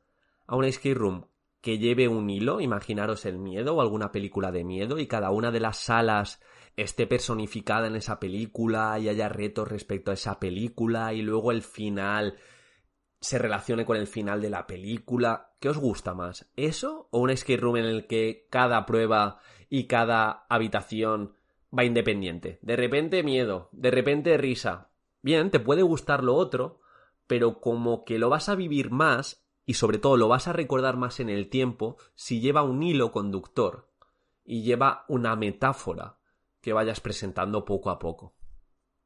a 0.49 0.57
una 0.57 0.69
escape 0.69 0.95
room 0.95 1.28
que 1.61 1.79
lleve 1.79 2.09
un 2.09 2.31
hilo, 2.31 2.61
imaginaros 2.61 3.27
el 3.27 3.39
miedo 3.39 3.75
o 3.75 3.81
alguna 3.81 4.13
película 4.13 4.53
de 4.53 4.65
miedo 4.65 4.99
y 4.99 5.07
cada 5.07 5.31
una 5.31 5.51
de 5.51 5.61
las 5.61 5.79
salas 5.79 6.41
esté 6.77 7.07
personificada 7.07 7.89
en 7.89 7.97
esa 7.97 8.21
película 8.21 8.99
y 8.99 9.09
haya 9.09 9.29
retos 9.29 9.69
respecto 9.69 10.11
a 10.11 10.15
esa 10.15 10.39
película 10.39 11.13
y 11.13 11.23
luego 11.23 11.51
el 11.51 11.63
final 11.63 12.39
se 13.21 13.39
relacione 13.39 13.85
con 13.85 13.97
el 13.97 14.07
final 14.07 14.41
de 14.41 14.51
la 14.51 14.67
película. 14.67 15.55
¿Qué 15.59 15.69
os 15.69 15.79
gusta 15.79 16.15
más? 16.15 16.49
¿Eso 16.57 17.09
o 17.11 17.19
un 17.19 17.31
escape 17.31 17.57
room 17.57 17.79
en 17.79 17.85
el 17.85 18.07
que 18.07 18.47
cada 18.51 18.87
prueba 18.87 19.41
y 19.69 19.89
cada 19.89 20.47
habitación 20.49 21.35
va 21.77 21.85
independiente? 21.85 22.61
De 22.63 22.77
repente 22.77 23.25
miedo, 23.25 23.69
de 23.73 23.91
repente 23.91 24.37
risa. 24.37 24.91
Bien, 25.21 25.51
te 25.51 25.59
puede 25.59 25.83
gustar 25.83 26.23
lo 26.23 26.37
otro, 26.37 26.81
pero 27.27 27.61
como 27.61 28.05
que 28.05 28.21
lo 28.21 28.31
vas 28.31 28.49
a 28.49 28.55
vivir 28.55 28.93
más 28.93 29.48
y 29.69 29.75
sobre 29.75 29.99
todo 29.99 30.17
lo 30.17 30.29
vas 30.29 30.49
a 30.49 30.55
recordar 30.55 30.97
más 30.97 31.21
en 31.21 31.29
el 31.29 31.51
tiempo 31.51 31.99
si 32.15 32.41
lleva 32.41 32.63
un 32.63 32.83
hilo 32.83 33.13
conductor 33.13 33.93
y 34.43 34.63
lleva 34.63 35.05
una 35.09 35.37
metáfora 35.37 36.21
que 36.63 36.73
vayas 36.73 37.01
presentando 37.03 37.67
poco 37.67 37.91
a 37.91 37.99
poco. 37.99 38.35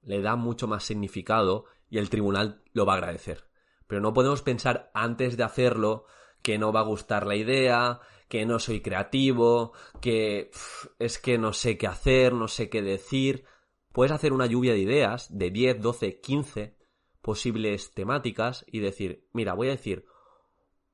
Le 0.03 0.23
da 0.23 0.37
mucho 0.37 0.69
más 0.69 0.85
significado 0.85 1.65
y 1.91 1.99
el 1.99 2.11
tribunal 2.11 2.63
lo 2.75 2.87
va 2.87 2.93
a 2.93 2.99
agradecer. 2.99 3.49
Pero 3.89 4.01
no 4.01 4.15
podemos 4.15 4.43
pensar 4.43 4.93
antes 4.95 5.37
de 5.37 5.43
hacerlo 5.43 6.05
que 6.43 6.59
no 6.59 6.73
va 6.73 6.79
a 6.79 6.85
gustar 6.85 7.27
la 7.27 7.35
idea, 7.35 8.01
que 8.29 8.47
no 8.47 8.61
soy 8.61 8.83
creativo, 8.83 9.73
que 10.01 10.53
es 11.01 11.19
que 11.19 11.39
no 11.39 11.53
sé 11.55 11.77
qué 11.77 11.89
hacer, 11.89 12.35
no 12.35 12.47
sé 12.47 12.71
qué 12.71 12.83
decir. 12.83 13.47
Puedes 13.91 14.13
hacer 14.13 14.33
una 14.33 14.47
lluvia 14.47 14.75
de 14.75 14.79
ideas 14.79 15.27
de 15.37 15.51
10, 15.51 15.81
12, 15.81 16.21
15 16.21 16.77
posibles 17.21 17.93
temáticas 17.95 18.65
y 18.69 18.79
decir, 18.79 19.27
mira, 19.33 19.55
voy 19.55 19.67
a 19.67 19.73
decir 19.73 20.07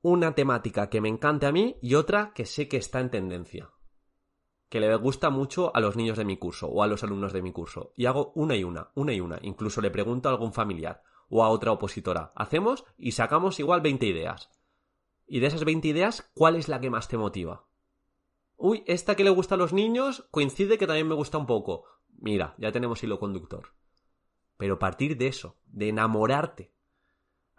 una 0.01 0.33
temática 0.33 0.89
que 0.89 1.01
me 1.01 1.09
encante 1.09 1.45
a 1.45 1.51
mí 1.51 1.77
y 1.81 1.95
otra 1.95 2.33
que 2.33 2.45
sé 2.45 2.67
que 2.67 2.77
está 2.77 2.99
en 2.99 3.09
tendencia. 3.09 3.71
Que 4.69 4.79
le 4.79 4.95
gusta 4.95 5.29
mucho 5.29 5.75
a 5.75 5.79
los 5.79 5.95
niños 5.95 6.17
de 6.17 6.25
mi 6.25 6.37
curso 6.37 6.67
o 6.67 6.83
a 6.83 6.87
los 6.87 7.03
alumnos 7.03 7.33
de 7.33 7.41
mi 7.41 7.51
curso. 7.51 7.93
Y 7.95 8.05
hago 8.05 8.31
una 8.35 8.55
y 8.55 8.63
una, 8.63 8.91
una 8.95 9.13
y 9.13 9.19
una. 9.19 9.39
Incluso 9.41 9.81
le 9.81 9.91
pregunto 9.91 10.29
a 10.29 10.31
algún 10.31 10.53
familiar 10.53 11.03
o 11.29 11.43
a 11.43 11.49
otra 11.49 11.71
opositora. 11.71 12.31
Hacemos 12.35 12.85
y 12.97 13.11
sacamos 13.11 13.59
igual 13.59 13.81
20 13.81 14.05
ideas. 14.05 14.49
Y 15.27 15.39
de 15.39 15.47
esas 15.47 15.65
20 15.65 15.87
ideas, 15.87 16.31
¿cuál 16.33 16.55
es 16.55 16.69
la 16.69 16.79
que 16.79 16.89
más 16.89 17.07
te 17.07 17.17
motiva? 17.17 17.65
Uy, 18.57 18.83
esta 18.87 19.15
que 19.15 19.23
le 19.23 19.29
gusta 19.29 19.55
a 19.55 19.57
los 19.57 19.73
niños 19.73 20.27
coincide 20.31 20.77
que 20.77 20.87
también 20.87 21.07
me 21.07 21.15
gusta 21.15 21.37
un 21.37 21.45
poco. 21.45 21.85
Mira, 22.17 22.55
ya 22.57 22.71
tenemos 22.71 23.03
hilo 23.03 23.19
conductor. 23.19 23.73
Pero 24.57 24.79
partir 24.79 25.17
de 25.17 25.27
eso, 25.27 25.57
de 25.67 25.89
enamorarte. 25.89 26.73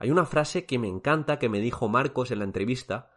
Hay 0.00 0.10
una 0.10 0.24
frase 0.24 0.64
que 0.64 0.78
me 0.78 0.88
encanta 0.88 1.38
que 1.38 1.50
me 1.50 1.60
dijo 1.60 1.86
Marcos 1.88 2.30
en 2.30 2.38
la 2.38 2.46
entrevista. 2.46 3.10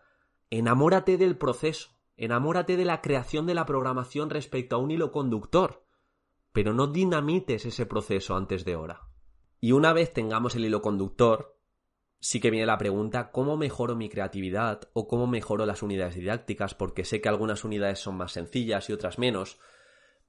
Enamórate 0.50 1.18
del 1.18 1.38
proceso. 1.38 1.92
Enamórate 2.18 2.76
de 2.76 2.84
la 2.84 3.02
creación 3.02 3.48
de 3.48 3.54
la 3.54 3.66
programación 3.66 4.30
respecto 4.30 4.76
a 4.76 4.80
un 4.80 4.92
hilo 4.92 5.14
conductor. 5.14 5.86
Pero 6.52 6.74
no 6.74 6.88
dinamites 6.88 7.66
ese 7.66 7.86
proceso 7.86 8.36
antes 8.36 8.66
de 8.66 8.76
hora. 8.76 9.08
Y 9.62 9.72
una 9.72 9.94
vez 9.94 10.12
tengamos 10.12 10.56
el 10.56 10.66
hilo 10.66 10.82
conductor, 10.82 11.58
sí 12.20 12.42
que 12.42 12.52
viene 12.52 12.66
la 12.66 12.78
pregunta 12.78 13.32
¿cómo 13.32 13.56
mejoro 13.56 13.96
mi 13.96 14.10
creatividad 14.10 14.82
o 14.92 15.08
cómo 15.08 15.26
mejoro 15.26 15.66
las 15.66 15.84
unidades 15.84 16.16
didácticas? 16.16 16.76
Porque 16.76 17.06
sé 17.06 17.22
que 17.22 17.30
algunas 17.30 17.64
unidades 17.64 18.00
son 18.00 18.18
más 18.18 18.34
sencillas 18.34 18.90
y 18.90 18.94
otras 18.94 19.18
menos. 19.18 19.58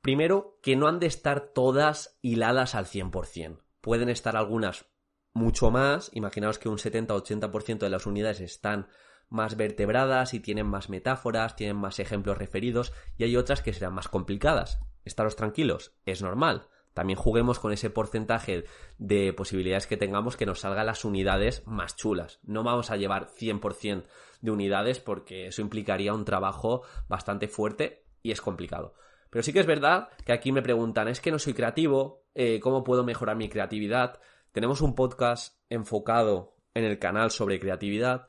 Primero, 0.00 0.60
que 0.62 0.76
no 0.76 0.86
han 0.86 1.00
de 1.00 1.08
estar 1.08 1.48
todas 1.48 2.16
hiladas 2.22 2.76
al 2.76 2.86
100%. 2.86 3.58
Pueden 3.80 4.08
estar 4.08 4.36
algunas 4.36 4.93
mucho 5.34 5.70
más. 5.70 6.10
Imaginaos 6.14 6.58
que 6.58 6.68
un 6.68 6.78
70-80% 6.78 7.78
de 7.78 7.90
las 7.90 8.06
unidades 8.06 8.40
están 8.40 8.88
más 9.28 9.56
vertebradas 9.56 10.32
y 10.32 10.40
tienen 10.40 10.66
más 10.66 10.88
metáforas, 10.88 11.56
tienen 11.56 11.76
más 11.76 11.98
ejemplos 11.98 12.38
referidos 12.38 12.92
y 13.18 13.24
hay 13.24 13.36
otras 13.36 13.60
que 13.60 13.72
serán 13.72 13.94
más 13.94 14.08
complicadas. 14.08 14.78
Estaros 15.04 15.36
tranquilos, 15.36 15.92
es 16.06 16.22
normal 16.22 16.68
también 16.94 17.18
juguemos 17.18 17.58
con 17.58 17.72
ese 17.72 17.90
porcentaje 17.90 18.64
de 18.98 19.32
posibilidades 19.32 19.86
que 19.86 19.96
tengamos 19.96 20.36
que 20.36 20.46
nos 20.46 20.60
salgan 20.60 20.86
las 20.86 21.04
unidades 21.04 21.66
más 21.66 21.96
chulas. 21.96 22.38
No 22.44 22.62
vamos 22.62 22.90
a 22.90 22.96
llevar 22.96 23.26
100% 23.26 24.04
de 24.40 24.50
unidades 24.50 25.00
porque 25.00 25.48
eso 25.48 25.60
implicaría 25.60 26.14
un 26.14 26.24
trabajo 26.24 26.82
bastante 27.08 27.48
fuerte 27.48 28.04
y 28.22 28.30
es 28.30 28.40
complicado. 28.40 28.94
Pero 29.28 29.42
sí 29.42 29.52
que 29.52 29.58
es 29.58 29.66
verdad 29.66 30.08
que 30.24 30.32
aquí 30.32 30.52
me 30.52 30.62
preguntan, 30.62 31.08
es 31.08 31.20
que 31.20 31.32
no 31.32 31.40
soy 31.40 31.54
creativo, 31.54 32.24
eh, 32.34 32.60
¿cómo 32.60 32.84
puedo 32.84 33.02
mejorar 33.02 33.36
mi 33.36 33.48
creatividad? 33.48 34.20
Tenemos 34.54 34.82
un 34.82 34.94
podcast 34.94 35.58
enfocado 35.68 36.54
en 36.74 36.84
el 36.84 37.00
canal 37.00 37.32
sobre 37.32 37.58
creatividad, 37.58 38.28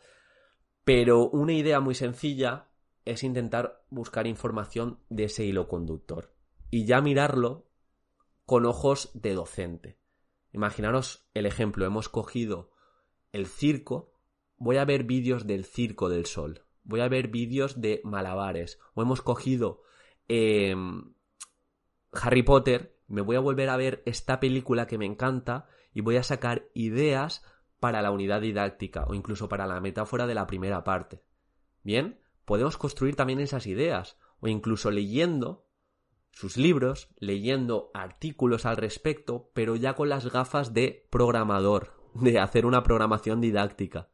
pero 0.84 1.30
una 1.30 1.54
idea 1.54 1.80
muy 1.80 1.94
sencilla 1.94 2.66
es 3.06 3.24
intentar 3.24 3.86
buscar 3.92 4.26
información 4.26 4.98
de 5.10 5.26
ese 5.26 5.46
hilo 5.46 5.68
conductor 5.68 6.34
y 6.72 6.86
ya 6.86 7.00
mirarlo 7.00 7.68
con 8.48 8.66
ojos 8.66 9.12
de 9.14 9.36
docente. 9.36 10.00
Imaginaros 10.52 11.30
el 11.36 11.46
ejemplo, 11.46 11.86
hemos 11.86 12.10
cogido 12.10 12.72
el 13.32 13.46
circo, 13.46 14.12
voy 14.58 14.78
a 14.78 14.86
ver 14.86 15.04
vídeos 15.04 15.46
del 15.46 15.64
circo 15.64 16.10
del 16.10 16.26
sol, 16.26 16.66
voy 16.84 17.02
a 17.02 17.08
ver 17.08 17.28
vídeos 17.28 17.82
de 17.82 18.02
malabares, 18.04 18.80
o 18.96 19.04
hemos 19.04 19.22
cogido 19.22 19.84
em, 20.28 21.14
Harry 22.14 22.42
Potter, 22.42 22.98
me 23.08 23.22
voy 23.22 23.36
a 23.36 23.42
volver 23.42 23.70
a 23.70 23.78
ver 23.78 24.02
esta 24.08 24.40
película 24.40 24.88
que 24.88 24.98
me 24.98 25.06
encanta 25.06 25.68
y 25.96 26.02
voy 26.02 26.18
a 26.18 26.24
sacar 26.24 26.68
ideas 26.76 27.42
para 27.80 28.02
la 28.02 28.12
unidad 28.12 28.42
didáctica 28.42 29.06
o 29.08 29.16
incluso 29.16 29.48
para 29.48 29.66
la 29.66 29.80
metáfora 29.80 30.28
de 30.28 30.36
la 30.36 30.46
primera 30.46 30.84
parte. 30.84 31.24
Bien, 31.84 32.20
podemos 32.44 32.78
construir 32.78 33.16
también 33.16 33.40
esas 33.40 33.66
ideas 33.66 34.18
o 34.42 34.50
incluso 34.50 34.92
leyendo 34.92 35.66
sus 36.32 36.58
libros, 36.58 37.08
leyendo 37.18 37.92
artículos 37.94 38.66
al 38.66 38.76
respecto, 38.76 39.50
pero 39.54 39.78
ya 39.78 39.94
con 39.94 40.10
las 40.10 40.30
gafas 40.30 40.74
de 40.74 41.08
programador, 41.10 41.94
de 42.14 42.40
hacer 42.40 42.66
una 42.66 42.84
programación 42.84 43.40
didáctica. 43.40 44.10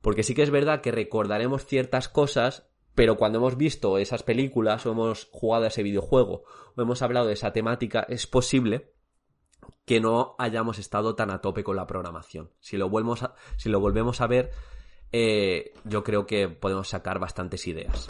Porque 0.00 0.22
sí 0.22 0.34
que 0.34 0.42
es 0.42 0.50
verdad 0.50 0.80
que 0.80 0.90
recordaremos 0.90 1.66
ciertas 1.66 2.08
cosas, 2.08 2.70
pero 2.94 3.18
cuando 3.18 3.38
hemos 3.38 3.58
visto 3.58 3.98
esas 3.98 4.22
películas 4.22 4.86
o 4.86 4.92
hemos 4.92 5.28
jugado 5.32 5.64
a 5.64 5.68
ese 5.68 5.82
videojuego 5.82 6.44
o 6.74 6.80
hemos 6.80 7.02
hablado 7.02 7.26
de 7.26 7.34
esa 7.34 7.52
temática, 7.52 8.06
es 8.08 8.26
posible 8.26 8.94
que 9.84 10.00
no 10.00 10.34
hayamos 10.38 10.78
estado 10.78 11.14
tan 11.14 11.30
a 11.30 11.40
tope 11.40 11.64
con 11.64 11.76
la 11.76 11.86
programación. 11.86 12.50
Si 12.60 12.76
lo, 12.76 12.88
volvemos 12.88 13.22
a, 13.22 13.34
si 13.56 13.68
lo 13.68 13.80
volvemos 13.80 14.20
a 14.20 14.26
ver, 14.26 14.50
eh, 15.12 15.72
yo 15.84 16.04
creo 16.04 16.26
que 16.26 16.48
podemos 16.48 16.88
sacar 16.88 17.18
bastantes 17.18 17.66
ideas. 17.66 18.08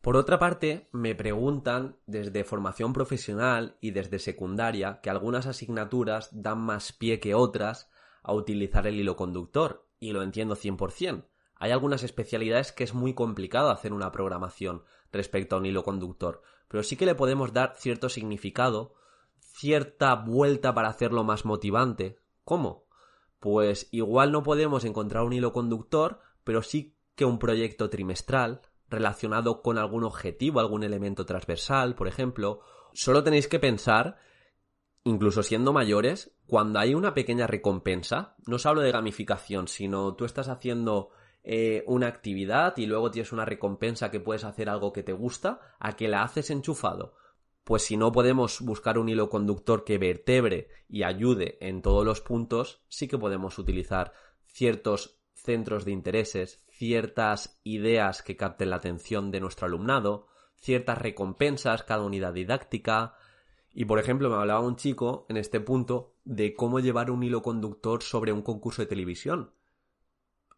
Por 0.00 0.16
otra 0.16 0.38
parte, 0.38 0.88
me 0.90 1.14
preguntan 1.14 1.96
desde 2.06 2.42
formación 2.42 2.92
profesional 2.92 3.76
y 3.80 3.92
desde 3.92 4.18
secundaria 4.18 5.00
que 5.00 5.10
algunas 5.10 5.46
asignaturas 5.46 6.28
dan 6.32 6.58
más 6.58 6.92
pie 6.92 7.20
que 7.20 7.34
otras 7.34 7.88
a 8.24 8.32
utilizar 8.32 8.86
el 8.86 8.98
hilo 8.98 9.14
conductor, 9.14 9.86
y 10.00 10.12
lo 10.12 10.22
entiendo 10.22 10.56
100%. 10.56 11.26
Hay 11.54 11.70
algunas 11.70 12.02
especialidades 12.02 12.72
que 12.72 12.82
es 12.82 12.94
muy 12.94 13.14
complicado 13.14 13.70
hacer 13.70 13.92
una 13.92 14.10
programación 14.10 14.82
respecto 15.12 15.54
a 15.54 15.60
un 15.60 15.66
hilo 15.66 15.84
conductor, 15.84 16.42
pero 16.66 16.82
sí 16.82 16.96
que 16.96 17.06
le 17.06 17.14
podemos 17.14 17.52
dar 17.52 17.76
cierto 17.76 18.08
significado, 18.08 18.94
cierta 19.42 20.14
vuelta 20.14 20.74
para 20.74 20.88
hacerlo 20.88 21.24
más 21.24 21.44
motivante. 21.44 22.18
¿Cómo? 22.44 22.86
Pues 23.40 23.88
igual 23.90 24.32
no 24.32 24.42
podemos 24.42 24.84
encontrar 24.84 25.24
un 25.24 25.32
hilo 25.32 25.52
conductor, 25.52 26.20
pero 26.44 26.62
sí 26.62 26.96
que 27.14 27.24
un 27.24 27.38
proyecto 27.38 27.90
trimestral, 27.90 28.62
relacionado 28.88 29.62
con 29.62 29.78
algún 29.78 30.04
objetivo, 30.04 30.60
algún 30.60 30.84
elemento 30.84 31.26
transversal, 31.26 31.94
por 31.94 32.08
ejemplo. 32.08 32.60
Solo 32.92 33.24
tenéis 33.24 33.48
que 33.48 33.58
pensar, 33.58 34.16
incluso 35.04 35.42
siendo 35.42 35.72
mayores, 35.72 36.36
cuando 36.46 36.78
hay 36.78 36.94
una 36.94 37.14
pequeña 37.14 37.46
recompensa, 37.46 38.36
no 38.46 38.56
os 38.56 38.66
hablo 38.66 38.82
de 38.82 38.92
gamificación, 38.92 39.66
sino 39.68 40.14
tú 40.14 40.24
estás 40.24 40.48
haciendo 40.48 41.10
eh, 41.42 41.82
una 41.86 42.06
actividad 42.06 42.76
y 42.76 42.86
luego 42.86 43.10
tienes 43.10 43.32
una 43.32 43.44
recompensa 43.44 44.10
que 44.10 44.20
puedes 44.20 44.44
hacer 44.44 44.68
algo 44.68 44.92
que 44.92 45.02
te 45.02 45.12
gusta, 45.12 45.60
a 45.80 45.96
que 45.96 46.08
la 46.08 46.22
haces 46.22 46.50
enchufado. 46.50 47.14
Pues 47.64 47.82
si 47.82 47.96
no 47.96 48.10
podemos 48.10 48.60
buscar 48.60 48.98
un 48.98 49.08
hilo 49.08 49.28
conductor 49.28 49.84
que 49.84 49.98
vertebre 49.98 50.68
y 50.88 51.04
ayude 51.04 51.58
en 51.60 51.80
todos 51.80 52.04
los 52.04 52.20
puntos, 52.20 52.82
sí 52.88 53.06
que 53.06 53.18
podemos 53.18 53.58
utilizar 53.58 54.12
ciertos 54.46 55.20
centros 55.34 55.84
de 55.84 55.92
intereses, 55.92 56.64
ciertas 56.70 57.60
ideas 57.62 58.22
que 58.22 58.36
capten 58.36 58.70
la 58.70 58.76
atención 58.76 59.30
de 59.30 59.40
nuestro 59.40 59.66
alumnado, 59.66 60.26
ciertas 60.56 60.98
recompensas 60.98 61.84
cada 61.84 62.02
unidad 62.02 62.32
didáctica. 62.32 63.14
Y 63.72 63.84
por 63.84 63.98
ejemplo, 63.98 64.28
me 64.28 64.36
hablaba 64.36 64.60
un 64.60 64.76
chico 64.76 65.26
en 65.28 65.36
este 65.36 65.60
punto 65.60 66.16
de 66.24 66.54
cómo 66.54 66.80
llevar 66.80 67.10
un 67.10 67.22
hilo 67.22 67.42
conductor 67.42 68.02
sobre 68.02 68.32
un 68.32 68.42
concurso 68.42 68.82
de 68.82 68.86
televisión. 68.86 69.52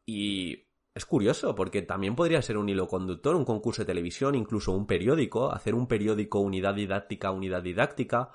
Y 0.07 0.64
es 0.95 1.07
curioso, 1.07 1.55
porque 1.55 1.83
también 1.83 2.15
podría 2.15 2.43
ser 2.43 2.57
un 2.57 2.69
hilo 2.69 2.87
conductor, 2.87 3.35
un 3.35 3.45
concurso 3.45 3.83
de 3.83 3.87
televisión, 3.87 4.35
incluso 4.35 4.73
un 4.73 4.87
periódico, 4.87 5.53
hacer 5.53 5.75
un 5.75 5.87
periódico 5.87 6.39
unidad 6.39 6.75
didáctica, 6.75 7.31
unidad 7.31 7.63
didáctica, 7.63 8.31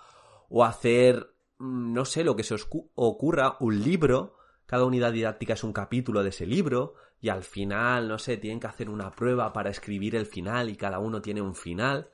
o 0.49 0.65
hacer, 0.65 1.33
mm, 1.57 1.93
no 1.93 2.05
sé, 2.05 2.23
lo 2.23 2.35
que 2.35 2.43
se 2.43 2.55
os 2.55 2.67
ocurra, 2.95 3.55
un 3.59 3.81
libro 3.81 4.35
cada 4.69 4.85
unidad 4.85 5.11
didáctica 5.11 5.53
es 5.53 5.63
un 5.63 5.73
capítulo 5.73 6.21
de 6.21 6.29
ese 6.29 6.45
libro 6.45 6.93
y 7.19 7.29
al 7.29 7.41
final, 7.41 8.07
no 8.07 8.19
sé, 8.19 8.37
tienen 8.37 8.59
que 8.59 8.67
hacer 8.67 8.87
una 8.87 9.09
prueba 9.09 9.51
para 9.51 9.71
escribir 9.71 10.15
el 10.15 10.27
final 10.27 10.69
y 10.69 10.75
cada 10.75 10.99
uno 10.99 11.23
tiene 11.23 11.41
un 11.41 11.55
final. 11.55 12.11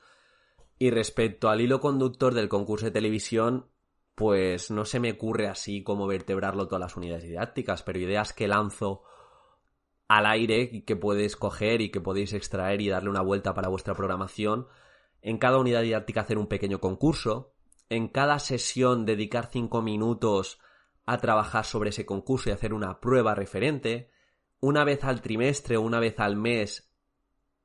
Y 0.78 0.88
respecto 0.88 1.50
al 1.50 1.60
hilo 1.60 1.80
conductor 1.80 2.32
del 2.32 2.48
concurso 2.48 2.86
de 2.86 2.92
televisión, 2.92 3.66
pues 4.14 4.70
no 4.70 4.86
se 4.86 5.00
me 5.00 5.12
ocurre 5.12 5.48
así 5.48 5.82
como 5.82 6.06
vertebrarlo 6.06 6.66
todas 6.66 6.80
las 6.80 6.96
unidades 6.96 7.24
didácticas, 7.24 7.82
pero 7.82 7.98
ideas 7.98 8.32
que 8.32 8.48
lanzo 8.48 9.02
al 10.08 10.26
aire 10.26 10.84
que 10.84 10.96
puedes 10.96 11.36
coger 11.36 11.80
y 11.80 11.90
que 11.90 12.00
podéis 12.00 12.32
extraer 12.32 12.80
y 12.80 12.88
darle 12.88 13.10
una 13.10 13.22
vuelta 13.22 13.54
para 13.54 13.68
vuestra 13.68 13.94
programación. 13.94 14.68
En 15.20 15.38
cada 15.38 15.58
unidad 15.58 15.82
didáctica 15.82 16.20
hacer 16.20 16.38
un 16.38 16.46
pequeño 16.46 16.80
concurso. 16.80 17.54
En 17.88 18.08
cada 18.08 18.38
sesión 18.38 19.04
dedicar 19.04 19.48
cinco 19.50 19.82
minutos 19.82 20.60
a 21.06 21.18
trabajar 21.18 21.64
sobre 21.64 21.90
ese 21.90 22.06
concurso 22.06 22.50
y 22.50 22.52
hacer 22.52 22.72
una 22.72 23.00
prueba 23.00 23.34
referente. 23.34 24.10
Una 24.60 24.84
vez 24.84 25.04
al 25.04 25.20
trimestre 25.20 25.76
o 25.76 25.82
una 25.82 26.00
vez 26.00 26.18
al 26.18 26.36
mes 26.36 26.92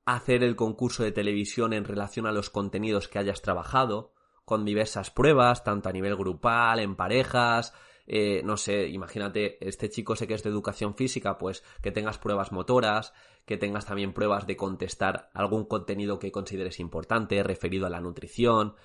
hacer 0.06 0.44
el 0.44 0.56
concurso 0.56 1.04
de 1.04 1.12
televisión 1.12 1.74
en 1.74 1.86
relación 1.86 2.26
a 2.26 2.32
los 2.32 2.50
contenidos 2.50 3.08
que 3.08 3.20
hayas 3.20 3.42
trabajado 3.42 4.14
con 4.46 4.66
diversas 4.66 5.12
pruebas, 5.12 5.64
tanto 5.64 5.90
a 5.90 5.92
nivel 5.92 6.16
grupal, 6.16 6.80
en 6.80 6.96
parejas, 6.96 7.74
eh, 8.14 8.42
no 8.44 8.58
sé, 8.58 8.90
imagínate, 8.90 9.58
este 9.66 9.90
chico 9.90 10.18
sé 10.18 10.28
que 10.28 10.34
es 10.34 10.44
de 10.44 10.50
educación 10.50 10.96
física, 10.96 11.38
pues 11.38 11.64
que 11.82 11.92
tengas 11.92 12.18
pruebas 12.18 12.52
motoras, 12.52 13.14
que 13.46 13.56
tengas 13.58 13.86
también 13.86 14.14
pruebas 14.14 14.46
de 14.48 14.58
contestar 14.58 15.30
algún 15.34 15.64
contenido 15.66 16.20
que 16.20 16.32
consideres 16.32 16.82
importante, 16.82 17.42
referido 17.42 17.86
a 17.86 17.90
la 17.90 18.02
nutrición, 18.02 18.76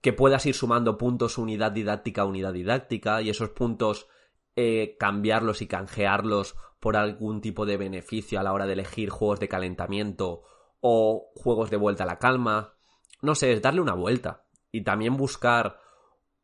que 0.00 0.12
puedas 0.12 0.44
ir 0.46 0.54
sumando 0.54 0.98
puntos 0.98 1.38
unidad 1.38 1.70
didáctica 1.70 2.24
unidad 2.24 2.52
didáctica 2.52 3.22
y 3.22 3.30
esos 3.30 3.50
puntos 3.50 4.08
eh, 4.56 4.96
cambiarlos 4.98 5.62
y 5.62 5.68
canjearlos 5.68 6.56
por 6.80 6.96
algún 6.96 7.40
tipo 7.40 7.64
de 7.64 7.76
beneficio 7.76 8.40
a 8.40 8.42
la 8.42 8.52
hora 8.52 8.66
de 8.66 8.72
elegir 8.72 9.10
juegos 9.10 9.38
de 9.38 9.48
calentamiento 9.48 10.42
o 10.80 11.30
juegos 11.36 11.70
de 11.70 11.76
vuelta 11.76 12.02
a 12.02 12.06
la 12.06 12.18
calma 12.18 12.78
no 13.20 13.34
sé, 13.34 13.52
es 13.52 13.62
darle 13.62 13.80
una 13.80 13.94
vuelta. 13.94 14.44
Y 14.70 14.82
también 14.82 15.16
buscar 15.16 15.80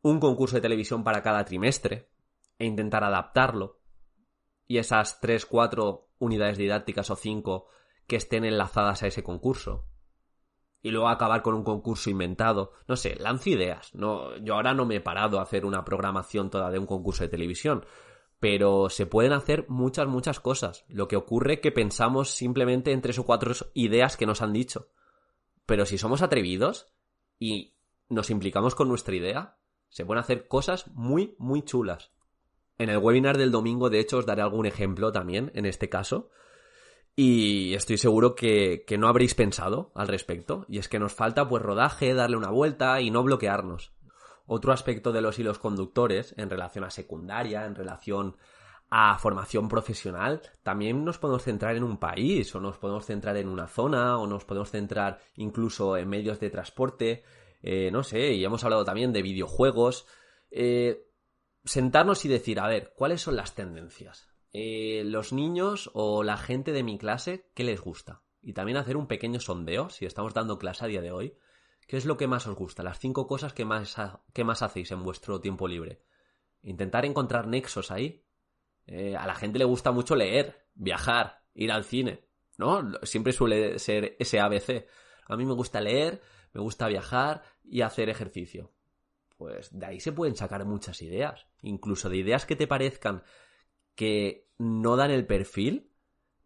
un 0.05 0.21
concurso 0.21 0.57
de 0.57 0.61
televisión 0.61 1.03
para 1.03 1.23
cada 1.23 1.47
trimestre 1.47 2.11
e 2.59 2.67
intentar 2.67 3.03
adaptarlo. 3.05 3.81
Y 4.67 4.77
esas 4.77 5.19
tres, 5.19 5.47
cuatro 5.47 6.11
unidades 6.19 6.59
didácticas 6.59 7.11
o 7.11 7.17
cinco 7.17 7.69
que 8.07 8.17
estén 8.17 8.45
enlazadas 8.45 9.03
a 9.03 9.07
ese 9.07 9.23
concurso. 9.23 9.89
Y 10.83 10.91
luego 10.91 11.09
acabar 11.09 11.41
con 11.41 11.55
un 11.55 11.65
concurso 11.65 12.11
inventado. 12.11 12.73
No 12.87 12.97
sé, 12.97 13.17
lanzo 13.19 13.49
ideas. 13.49 13.95
No, 13.95 14.37
yo 14.37 14.57
ahora 14.57 14.75
no 14.75 14.85
me 14.85 14.97
he 14.97 15.01
parado 15.01 15.39
a 15.39 15.43
hacer 15.43 15.65
una 15.65 15.87
programación 15.87 16.51
toda 16.51 16.71
de 16.71 16.79
un 16.79 16.87
concurso 16.87 17.25
de 17.25 17.31
televisión. 17.31 17.87
Pero 18.39 18.91
se 18.91 19.07
pueden 19.07 19.33
hacer 19.33 19.65
muchas, 19.71 20.07
muchas 20.07 20.39
cosas. 20.39 20.85
Lo 20.89 21.09
que 21.09 21.17
ocurre 21.17 21.63
que 21.63 21.73
pensamos 21.73 22.29
simplemente 22.29 22.93
en 22.93 23.01
tres 23.01 23.19
o 23.19 23.25
cuatro 23.25 23.55
ideas 23.73 24.19
que 24.19 24.27
nos 24.27 24.43
han 24.43 24.53
dicho. 24.53 24.91
Pero 25.65 25.87
si 25.87 25.97
somos 25.97 26.21
atrevidos 26.21 26.93
y 27.39 27.79
nos 28.11 28.29
implicamos 28.29 28.75
con 28.75 28.89
nuestra 28.89 29.15
idea, 29.15 29.57
se 29.95 30.05
pueden 30.05 30.19
hacer 30.19 30.49
cosas 30.49 30.89
muy, 30.89 31.37
muy 31.39 31.63
chulas. 31.63 32.11
En 32.79 32.89
el 32.89 32.99
webinar 32.99 33.39
del 33.39 33.53
domingo, 33.53 33.91
de 33.91 34.01
hecho, 34.01 34.19
os 34.19 34.27
daré 34.27 34.43
algún 34.43 34.67
ejemplo 34.67 35.13
también, 35.13 35.53
en 35.55 35.67
este 35.67 35.89
caso. 35.89 36.31
Y 37.15 37.75
estoy 37.75 37.97
seguro 37.97 38.35
que, 38.35 38.83
que 38.89 38.99
no 38.99 39.07
habréis 39.07 39.37
pensado 39.37 39.93
al 39.95 40.09
respecto. 40.09 40.67
Y 40.69 40.79
es 40.79 40.89
que 40.89 40.99
nos 40.99 41.15
falta 41.15 41.49
pues 41.49 41.63
rodaje, 41.63 42.13
darle 42.13 42.37
una 42.37 42.51
vuelta 42.51 43.01
y 43.01 43.13
no 43.13 43.23
bloquearnos. 43.23 43.93
Otro 44.47 44.73
aspecto 44.73 45.13
de 45.13 45.21
los 45.21 45.39
hilos 45.39 45.61
conductores 45.61 46.35
en 46.39 46.51
relación 46.51 46.83
a 46.83 46.91
secundaria, 46.91 47.65
en 47.65 47.77
relación 47.77 48.37
a 48.91 49.17
formación 49.19 49.69
profesional, 49.69 50.43
también 50.65 51.05
nos 51.05 51.19
podemos 51.19 51.45
centrar 51.45 51.77
en 51.77 51.85
un 51.85 51.99
país, 51.99 52.53
o 52.57 52.61
nos 52.61 52.79
podemos 52.79 53.07
centrar 53.07 53.37
en 53.37 53.49
una 53.49 53.69
zona, 53.69 54.19
o 54.19 54.27
nos 54.27 54.45
podemos 54.45 54.73
centrar 54.73 55.21
incluso 55.37 55.97
en 55.97 56.09
medios 56.09 56.41
de 56.41 56.51
transporte, 56.51 57.23
eh, 57.67 57.91
no 57.91 58.03
sé, 58.03 58.35
y 58.35 58.45
hemos 58.45 58.63
hablado 58.63 58.85
también 58.85 59.15
de 59.15 59.23
videojuegos. 59.23 60.07
Eh, 60.51 61.09
sentarnos 61.65 62.27
y 62.27 62.29
decir, 62.29 62.61
a 62.61 62.69
ver, 62.69 62.93
¿cuáles 62.95 63.23
son 63.23 63.37
las 63.37 63.55
tendencias? 63.55 64.29
Eh, 64.53 65.03
los 65.07 65.33
niños 65.33 65.91
o 65.95 66.23
la 66.23 66.37
gente 66.37 66.73
de 66.73 66.83
mi 66.83 66.99
clase, 66.99 67.51
¿qué 67.55 67.65
les 67.65 67.81
gusta? 67.81 68.23
Y 68.43 68.53
también 68.53 68.77
hacer 68.77 68.99
un 68.99 69.07
pequeño 69.07 69.41
sondeo, 69.41 69.89
si 69.89 70.05
estamos 70.05 70.35
dando 70.35 70.59
clase 70.59 70.85
a 70.85 70.89
día 70.89 71.01
de 71.01 71.11
hoy, 71.11 71.39
¿qué 71.89 71.97
es 71.97 72.05
lo 72.05 72.19
que 72.19 72.27
más 72.27 72.47
os 72.47 72.55
gusta? 72.55 72.83
Las 72.83 72.99
cinco 72.99 73.27
cosas 73.27 73.55
que 73.55 73.65
más, 73.65 73.97
que 74.35 74.45
más 74.45 74.61
hacéis 74.61 74.91
en 74.91 75.03
vuestro 75.03 75.41
tiempo 75.41 75.67
libre. 75.67 76.03
Intentar 76.63 77.07
encontrar 77.07 77.47
nexos 77.47 77.91
ahí 77.91 78.27
a 79.19 79.27
la 79.27 79.35
gente 79.35 79.59
le 79.59 79.65
gusta 79.65 79.93
mucho 79.93 80.15
leer, 80.15 80.67
viajar, 80.75 81.41
ir 81.55 81.73
al 81.73 81.85
cine, 81.85 82.29
¿no? 82.59 82.93
Siempre 83.03 83.33
suele 83.33 83.79
ser 83.79 84.15
ese 84.19 84.39
ABC. 84.39 84.87
A 85.27 85.37
mí 85.39 85.47
me 85.47 85.55
gusta 85.55 85.81
leer, 85.81 86.21
me 86.55 86.63
gusta 86.63 86.89
viajar 86.89 87.43
y 87.63 87.83
hacer 87.83 88.09
ejercicio. 88.09 88.73
Pues 89.37 89.77
de 89.77 89.85
ahí 89.85 90.01
se 90.01 90.13
pueden 90.13 90.37
sacar 90.37 90.65
muchas 90.65 91.03
ideas, 91.03 91.47
incluso 91.61 92.09
de 92.09 92.17
ideas 92.17 92.47
que 92.47 92.57
te 92.57 92.67
parezcan 92.67 93.23
que 93.95 94.49
no 94.57 94.97
dan 94.97 95.11
el 95.11 95.27
perfil. 95.27 95.91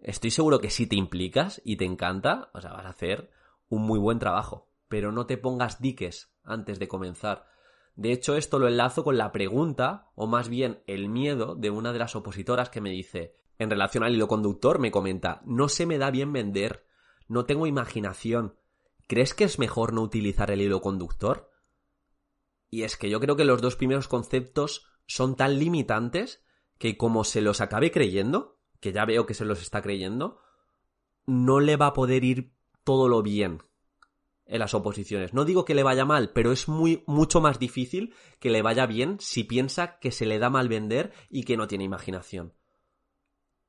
Estoy 0.01 0.33
seguro 0.33 0.59
que 0.59 0.71
si 0.71 0.87
te 0.87 0.97
implicas 0.97 1.63
y 1.65 1.77
te 1.77 1.85
encanta, 1.85 2.51
o 2.55 2.61
sea, 2.61 2.73
vas 2.73 2.87
a 2.87 2.91
hacer 2.91 3.31
un 3.69 3.83
muy 3.83 4.01
buen 4.01 4.19
trabajo. 4.19 4.69
Pero 4.89 5.13
no 5.13 5.27
te 5.27 5.37
pongas 5.37 5.81
diques 5.81 6.33
antes 6.43 6.81
de 6.81 6.89
comenzar 6.89 7.47
de 7.99 8.13
hecho, 8.13 8.37
esto 8.37 8.61
lo 8.61 8.69
enlazo 8.69 9.03
con 9.03 9.19
la 9.19 9.33
pregunta, 9.33 10.07
o 10.15 10.29
más 10.29 10.49
bien 10.49 10.85
el 10.87 11.09
miedo, 11.09 11.57
de 11.57 11.71
una 11.71 11.93
de 11.93 11.99
las 11.99 12.15
opositoras 12.15 12.71
que 12.71 12.81
me 12.81 12.91
dice, 12.91 13.35
en 13.59 13.71
relación 13.71 14.05
al 14.05 14.15
hilo 14.15 14.29
conductor, 14.29 14.79
me 14.79 14.93
comenta, 14.93 15.43
no 15.45 15.69
se 15.69 15.85
me 15.85 15.99
da 15.99 16.13
bien 16.13 16.33
vender, 16.33 16.87
no 17.27 17.45
tengo 17.45 17.67
imaginación. 17.67 18.55
¿Crees 19.09 19.33
que 19.33 19.45
es 19.45 19.59
mejor 19.59 19.95
no 19.95 20.03
utilizar 20.03 20.51
el 20.51 20.61
hilo 20.61 20.83
conductor? 20.83 21.51
Y 22.71 22.83
es 22.83 22.99
que 22.99 23.09
yo 23.09 23.21
creo 23.21 23.37
que 23.37 23.47
los 23.47 23.63
dos 23.63 23.75
primeros 23.75 24.07
conceptos 24.07 24.87
son 25.07 25.35
tan 25.35 25.59
limitantes 25.59 26.45
que 26.77 26.99
como 26.99 27.25
se 27.25 27.41
los 27.41 27.63
acabe 27.63 27.91
creyendo, 27.91 28.61
que 28.81 28.93
ya 28.93 29.07
veo 29.07 29.25
que 29.25 29.33
se 29.33 29.47
los 29.47 29.63
está 29.63 29.81
creyendo, 29.81 30.41
no 31.25 31.59
le 31.59 31.77
va 31.77 31.87
a 31.87 31.93
poder 31.95 32.23
ir 32.23 32.53
todo 32.85 33.09
lo 33.09 33.23
bien 33.23 33.63
en 34.45 34.59
las 34.59 34.75
oposiciones. 34.75 35.33
No 35.33 35.47
digo 35.47 35.65
que 35.65 35.75
le 35.75 35.83
vaya 35.83 36.05
mal, 36.05 36.33
pero 36.35 36.53
es 36.53 36.69
muy, 36.69 37.03
mucho 37.07 37.41
más 37.41 37.59
difícil 37.59 38.15
que 38.41 38.51
le 38.51 38.61
vaya 38.61 38.85
bien 38.85 39.17
si 39.21 39.43
piensa 39.43 39.99
que 40.01 40.13
se 40.13 40.27
le 40.27 40.39
da 40.39 40.51
mal 40.51 40.69
vender 40.69 41.15
y 41.31 41.45
que 41.45 41.57
no 41.57 41.67
tiene 41.67 41.85
imaginación. 41.85 42.53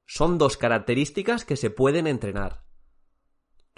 Son 0.06 0.38
dos 0.38 0.58
características 0.58 1.46
que 1.46 1.56
se 1.56 1.70
pueden 1.70 2.08
entrenar. 2.08 2.69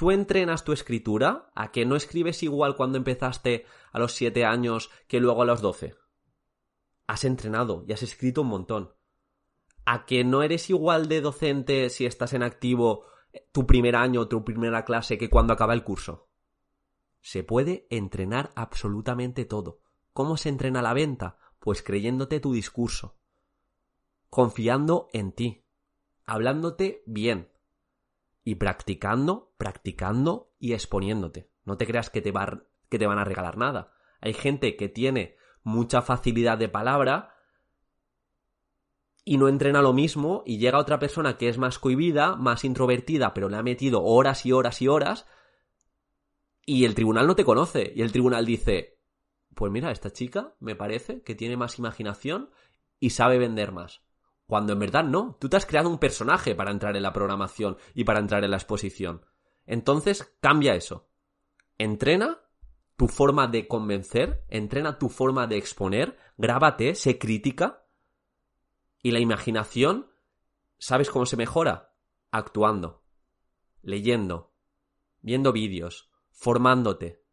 Tú 0.01 0.09
entrenas 0.09 0.63
tu 0.63 0.71
escritura 0.71 1.51
a 1.53 1.71
que 1.71 1.85
no 1.85 1.95
escribes 1.95 2.41
igual 2.41 2.75
cuando 2.75 2.97
empezaste 2.97 3.67
a 3.91 3.99
los 3.99 4.13
siete 4.13 4.45
años 4.45 4.89
que 5.07 5.19
luego 5.19 5.43
a 5.43 5.45
los 5.45 5.61
doce. 5.61 5.93
Has 7.05 7.23
entrenado 7.23 7.85
y 7.87 7.93
has 7.93 8.01
escrito 8.01 8.41
un 8.41 8.47
montón. 8.47 8.95
A 9.85 10.07
que 10.07 10.23
no 10.23 10.41
eres 10.41 10.71
igual 10.71 11.07
de 11.07 11.21
docente 11.21 11.87
si 11.91 12.07
estás 12.07 12.33
en 12.33 12.41
activo 12.41 13.05
tu 13.51 13.67
primer 13.67 13.95
año 13.95 14.27
tu 14.27 14.43
primera 14.43 14.85
clase 14.85 15.19
que 15.19 15.29
cuando 15.29 15.53
acaba 15.53 15.75
el 15.75 15.83
curso 15.83 16.31
se 17.19 17.43
puede 17.43 17.85
entrenar 17.91 18.51
absolutamente 18.55 19.45
todo. 19.45 19.81
¿Cómo 20.13 20.35
se 20.35 20.49
entrena 20.49 20.81
la 20.81 20.95
venta? 20.95 21.37
Pues 21.59 21.83
creyéndote 21.83 22.39
tu 22.39 22.53
discurso, 22.53 23.19
confiando 24.31 25.09
en 25.13 25.31
ti, 25.31 25.63
hablándote 26.25 27.03
bien 27.05 27.50
y 28.43 28.55
practicando, 28.55 29.53
practicando 29.57 30.51
y 30.59 30.73
exponiéndote. 30.73 31.49
No 31.63 31.77
te 31.77 31.85
creas 31.85 32.09
que 32.09 32.21
te, 32.21 32.31
van 32.31 33.19
a 33.19 33.23
regalar 33.23 33.57
nada. 33.57 33.93
Hay 34.19 34.33
gente 34.33 34.75
que 34.75 34.89
tiene 34.89 35.35
mucha 35.63 36.01
facilidad 36.01 36.57
de 36.57 36.69
palabra 36.69 37.35
y 39.23 39.37
no 39.37 39.47
entrena 39.47 39.81
lo 39.81 39.93
mismo 39.93 40.43
y 40.45 40.57
llega 40.57 40.79
otra 40.79 40.99
persona 40.99 41.37
que 41.37 41.49
es 41.49 41.57
más 41.57 41.77
cohibida, 41.77 42.35
más 42.35 42.63
introvertida, 42.65 43.33
pero 43.33 43.49
le 43.49 43.57
ha 43.57 43.63
metido 43.63 44.03
horas 44.03 44.45
y 44.45 44.51
horas 44.51 44.81
y 44.81 44.87
horas 44.87 45.27
y 46.65 46.85
el 46.85 46.95
tribunal 46.95 47.27
no 47.27 47.35
te 47.35 47.45
conoce. 47.45 47.93
Y 47.95 48.01
el 48.01 48.11
tribunal 48.11 48.45
dice, 48.45 48.99
pues 49.53 49.71
mira, 49.71 49.91
esta 49.91 50.11
chica 50.11 50.55
me 50.59 50.75
parece 50.75 51.21
que 51.21 51.35
tiene 51.35 51.57
más 51.57 51.77
imaginación 51.77 52.49
y 52.99 53.11
sabe 53.11 53.37
vender 53.37 53.71
más. 53.71 54.01
Cuando 54.51 54.73
en 54.73 54.79
verdad 54.79 55.05
no, 55.05 55.37
tú 55.39 55.47
te 55.47 55.55
has 55.55 55.65
creado 55.65 55.87
un 55.87 55.97
personaje 55.97 56.55
para 56.55 56.71
entrar 56.71 56.97
en 56.97 57.03
la 57.03 57.13
programación 57.13 57.77
y 57.93 58.03
para 58.03 58.19
entrar 58.19 58.43
en 58.43 58.51
la 58.51 58.57
exposición. 58.57 59.25
Entonces, 59.65 60.35
cambia 60.41 60.75
eso. 60.75 61.07
Entrena 61.77 62.41
tu 62.97 63.07
forma 63.07 63.47
de 63.47 63.69
convencer, 63.69 64.43
entrena 64.49 64.99
tu 64.99 65.07
forma 65.07 65.47
de 65.47 65.55
exponer, 65.55 66.17
grábate, 66.35 66.95
sé 66.95 67.17
crítica. 67.17 67.85
Y 69.01 69.11
la 69.11 69.21
imaginación, 69.21 70.11
¿sabes 70.79 71.09
cómo 71.09 71.25
se 71.25 71.37
mejora? 71.37 71.95
Actuando, 72.29 73.05
leyendo, 73.81 74.51
viendo 75.21 75.53
vídeos, 75.53 76.11
formándote, 76.29 77.23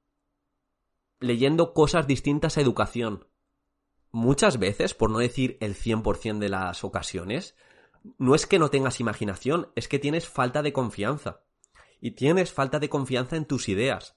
leyendo 1.18 1.74
cosas 1.74 2.06
distintas 2.06 2.58
a 2.58 2.60
educación, 2.60 3.26
muchas 4.10 4.58
veces, 4.58 4.94
por 4.94 5.10
no 5.10 5.18
decir 5.18 5.56
el 5.60 5.74
100% 5.74 6.38
de 6.38 6.48
las 6.48 6.84
ocasiones, 6.84 7.56
no 8.18 8.34
es 8.34 8.46
que 8.46 8.58
no 8.58 8.70
tengas 8.70 9.00
imaginación, 9.00 9.70
es 9.74 9.88
que 9.88 9.98
tienes 9.98 10.28
falta 10.28 10.62
de 10.62 10.72
confianza. 10.72 11.42
Y 12.00 12.12
tienes 12.12 12.52
falta 12.52 12.78
de 12.78 12.88
confianza 12.88 13.36
en 13.36 13.44
tus 13.44 13.68
ideas. 13.68 14.16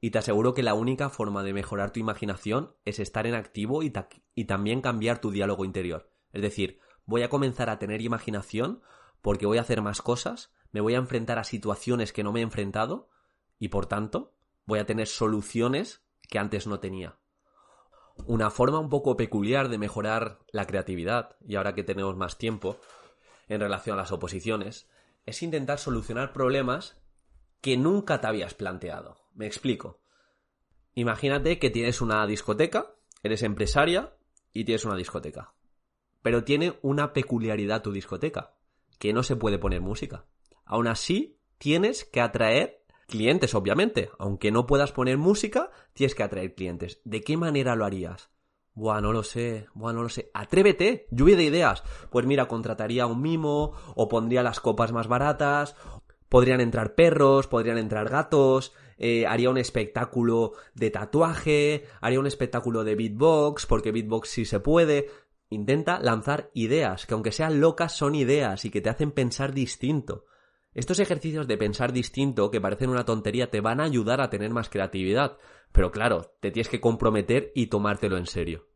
Y 0.00 0.10
te 0.10 0.18
aseguro 0.18 0.54
que 0.54 0.64
la 0.64 0.74
única 0.74 1.08
forma 1.10 1.44
de 1.44 1.52
mejorar 1.52 1.92
tu 1.92 2.00
imaginación 2.00 2.74
es 2.84 2.98
estar 2.98 3.26
en 3.26 3.34
activo 3.34 3.82
y, 3.82 3.92
y 4.34 4.44
también 4.46 4.80
cambiar 4.80 5.20
tu 5.20 5.30
diálogo 5.30 5.64
interior. 5.64 6.10
Es 6.32 6.42
decir, 6.42 6.80
voy 7.06 7.22
a 7.22 7.28
comenzar 7.28 7.70
a 7.70 7.78
tener 7.78 8.00
imaginación 8.00 8.82
porque 9.20 9.46
voy 9.46 9.58
a 9.58 9.62
hacer 9.62 9.80
más 9.82 10.02
cosas, 10.02 10.52
me 10.72 10.80
voy 10.80 10.94
a 10.94 10.98
enfrentar 10.98 11.38
a 11.38 11.44
situaciones 11.44 12.12
que 12.12 12.24
no 12.24 12.32
me 12.32 12.40
he 12.40 12.42
enfrentado 12.42 13.08
y 13.58 13.68
por 13.68 13.86
tanto 13.86 14.34
voy 14.66 14.80
a 14.80 14.86
tener 14.86 15.06
soluciones 15.06 16.04
que 16.28 16.40
antes 16.40 16.66
no 16.66 16.80
tenía. 16.80 17.18
Una 18.26 18.50
forma 18.50 18.78
un 18.78 18.88
poco 18.88 19.16
peculiar 19.16 19.68
de 19.68 19.78
mejorar 19.78 20.38
la 20.50 20.66
creatividad, 20.66 21.36
y 21.46 21.56
ahora 21.56 21.74
que 21.74 21.84
tenemos 21.84 22.16
más 22.16 22.38
tiempo 22.38 22.78
en 23.48 23.60
relación 23.60 23.94
a 23.94 24.02
las 24.02 24.12
oposiciones, 24.12 24.88
es 25.26 25.42
intentar 25.42 25.78
solucionar 25.78 26.32
problemas 26.32 27.00
que 27.60 27.76
nunca 27.76 28.20
te 28.20 28.26
habías 28.26 28.54
planteado. 28.54 29.18
Me 29.34 29.46
explico. 29.46 30.00
Imagínate 30.94 31.58
que 31.58 31.70
tienes 31.70 32.00
una 32.00 32.26
discoteca, 32.26 32.94
eres 33.22 33.42
empresaria 33.42 34.14
y 34.52 34.64
tienes 34.64 34.84
una 34.84 34.96
discoteca. 34.96 35.54
Pero 36.22 36.44
tiene 36.44 36.78
una 36.82 37.12
peculiaridad 37.12 37.82
tu 37.82 37.92
discoteca, 37.92 38.54
que 38.98 39.12
no 39.12 39.22
se 39.22 39.36
puede 39.36 39.58
poner 39.58 39.80
música. 39.80 40.26
Aún 40.64 40.86
así, 40.86 41.38
tienes 41.58 42.04
que 42.04 42.20
atraer 42.20 42.81
clientes, 43.12 43.54
obviamente. 43.54 44.10
Aunque 44.18 44.50
no 44.50 44.66
puedas 44.66 44.90
poner 44.90 45.18
música, 45.18 45.70
tienes 45.92 46.14
que 46.14 46.22
atraer 46.22 46.54
clientes. 46.54 47.02
¿De 47.04 47.20
qué 47.20 47.36
manera 47.36 47.76
lo 47.76 47.84
harías? 47.84 48.30
Buah, 48.74 49.02
no 49.02 49.12
lo 49.12 49.22
sé, 49.22 49.66
buah, 49.74 49.92
no 49.92 50.02
lo 50.02 50.08
sé. 50.08 50.30
Atrévete, 50.32 51.06
lluvia 51.10 51.36
de 51.36 51.44
ideas. 51.44 51.84
Pues 52.10 52.24
mira, 52.24 52.48
contrataría 52.48 53.06
un 53.06 53.20
mimo, 53.20 53.74
o 53.94 54.08
pondría 54.08 54.42
las 54.42 54.60
copas 54.60 54.92
más 54.92 55.08
baratas, 55.08 55.76
podrían 56.30 56.62
entrar 56.62 56.94
perros, 56.94 57.48
podrían 57.48 57.76
entrar 57.76 58.08
gatos, 58.08 58.72
eh, 58.96 59.26
haría 59.26 59.50
un 59.50 59.58
espectáculo 59.58 60.52
de 60.74 60.90
tatuaje, 60.90 61.84
haría 62.00 62.18
un 62.18 62.26
espectáculo 62.26 62.82
de 62.82 62.94
beatbox, 62.94 63.66
porque 63.66 63.92
beatbox 63.92 64.30
sí 64.30 64.46
se 64.46 64.58
puede. 64.58 65.10
Intenta 65.50 66.00
lanzar 66.00 66.50
ideas, 66.54 67.04
que 67.04 67.12
aunque 67.12 67.30
sean 67.30 67.60
locas 67.60 67.94
son 67.94 68.14
ideas 68.14 68.64
y 68.64 68.70
que 68.70 68.80
te 68.80 68.88
hacen 68.88 69.10
pensar 69.12 69.52
distinto. 69.52 70.24
Estos 70.74 71.00
ejercicios 71.00 71.46
de 71.46 71.58
pensar 71.58 71.92
distinto, 71.92 72.50
que 72.50 72.60
parecen 72.60 72.88
una 72.88 73.04
tontería, 73.04 73.50
te 73.50 73.60
van 73.60 73.80
a 73.80 73.84
ayudar 73.84 74.22
a 74.22 74.30
tener 74.30 74.50
más 74.50 74.70
creatividad. 74.70 75.36
Pero 75.70 75.90
claro, 75.90 76.32
te 76.40 76.50
tienes 76.50 76.68
que 76.68 76.80
comprometer 76.80 77.52
y 77.54 77.66
tomártelo 77.66 78.16
en 78.16 78.26
serio. 78.26 78.66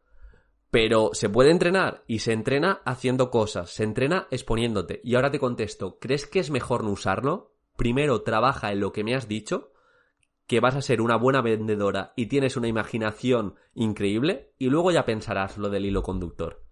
Pero 0.71 1.11
se 1.13 1.31
puede 1.31 1.51
entrenar 1.51 2.05
y 2.07 2.19
se 2.19 2.33
entrena 2.33 2.83
haciendo 2.85 3.31
cosas, 3.31 3.71
se 3.71 3.85
entrena 3.85 4.27
exponiéndote. 4.31 5.01
Y 5.05 5.15
ahora 5.15 5.31
te 5.31 5.39
contesto, 5.39 5.99
¿crees 5.99 6.27
que 6.27 6.39
es 6.39 6.51
mejor 6.51 6.85
no 6.85 6.91
usarlo? 6.91 7.55
Primero 7.77 8.23
trabaja 8.23 8.73
en 8.73 8.81
lo 8.81 8.93
que 8.93 9.05
me 9.05 9.15
has 9.15 9.27
dicho, 9.27 9.73
que 10.47 10.61
vas 10.61 10.77
a 10.77 10.83
ser 10.83 11.01
una 11.01 11.17
buena 11.17 11.41
vendedora 11.41 12.13
y 12.15 12.27
tienes 12.27 12.57
una 12.57 12.69
imaginación 12.69 13.55
increíble, 13.75 14.53
y 14.59 14.69
luego 14.69 14.91
ya 14.91 15.07
pensarás 15.07 15.57
lo 15.57 15.71
del 15.71 15.87
hilo 15.87 16.03
conductor. 16.03 16.63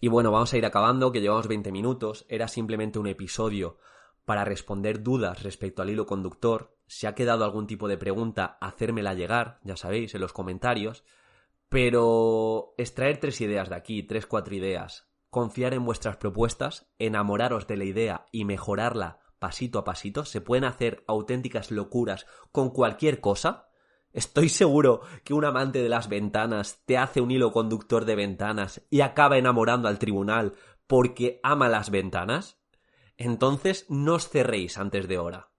Y 0.00 0.08
bueno, 0.08 0.32
vamos 0.32 0.52
a 0.52 0.58
ir 0.58 0.66
acabando, 0.66 1.12
que 1.12 1.20
llevamos 1.20 1.46
20 1.46 1.70
minutos, 1.70 2.26
era 2.28 2.48
simplemente 2.48 2.98
un 2.98 3.06
episodio 3.06 3.78
para 4.24 4.44
responder 4.44 5.02
dudas 5.02 5.42
respecto 5.42 5.82
al 5.82 5.90
hilo 5.90 6.06
conductor. 6.06 6.76
Si 6.86 7.06
ha 7.06 7.14
quedado 7.14 7.44
algún 7.44 7.66
tipo 7.66 7.88
de 7.88 7.98
pregunta, 7.98 8.58
hacérmela 8.60 9.14
llegar, 9.14 9.60
ya 9.62 9.76
sabéis, 9.76 10.14
en 10.14 10.20
los 10.20 10.32
comentarios. 10.32 11.04
Pero 11.68 12.74
extraer 12.78 13.18
tres 13.18 13.40
ideas 13.40 13.68
de 13.68 13.76
aquí, 13.76 14.02
tres, 14.02 14.26
cuatro 14.26 14.54
ideas, 14.54 15.08
confiar 15.30 15.74
en 15.74 15.84
vuestras 15.84 16.16
propuestas, 16.16 16.86
enamoraros 16.98 17.66
de 17.66 17.76
la 17.76 17.84
idea 17.84 18.26
y 18.30 18.44
mejorarla 18.44 19.18
pasito 19.44 19.78
a 19.78 19.84
pasito, 19.84 20.24
se 20.24 20.40
pueden 20.40 20.64
hacer 20.64 21.04
auténticas 21.06 21.70
locuras 21.70 22.26
con 22.50 22.70
cualquier 22.70 23.20
cosa. 23.20 23.68
Estoy 24.10 24.48
seguro 24.48 25.02
que 25.22 25.34
un 25.34 25.44
amante 25.44 25.82
de 25.82 25.88
las 25.90 26.08
ventanas 26.08 26.82
te 26.86 26.96
hace 26.96 27.20
un 27.20 27.30
hilo 27.30 27.52
conductor 27.52 28.06
de 28.06 28.14
ventanas 28.14 28.86
y 28.88 29.02
acaba 29.02 29.36
enamorando 29.36 29.88
al 29.88 29.98
tribunal 29.98 30.54
porque 30.86 31.40
ama 31.42 31.68
las 31.68 31.90
ventanas. 31.90 32.58
Entonces 33.16 33.86
no 33.88 34.14
os 34.14 34.28
cerréis 34.28 34.78
antes 34.78 35.08
de 35.08 35.18
hora. 35.18 35.50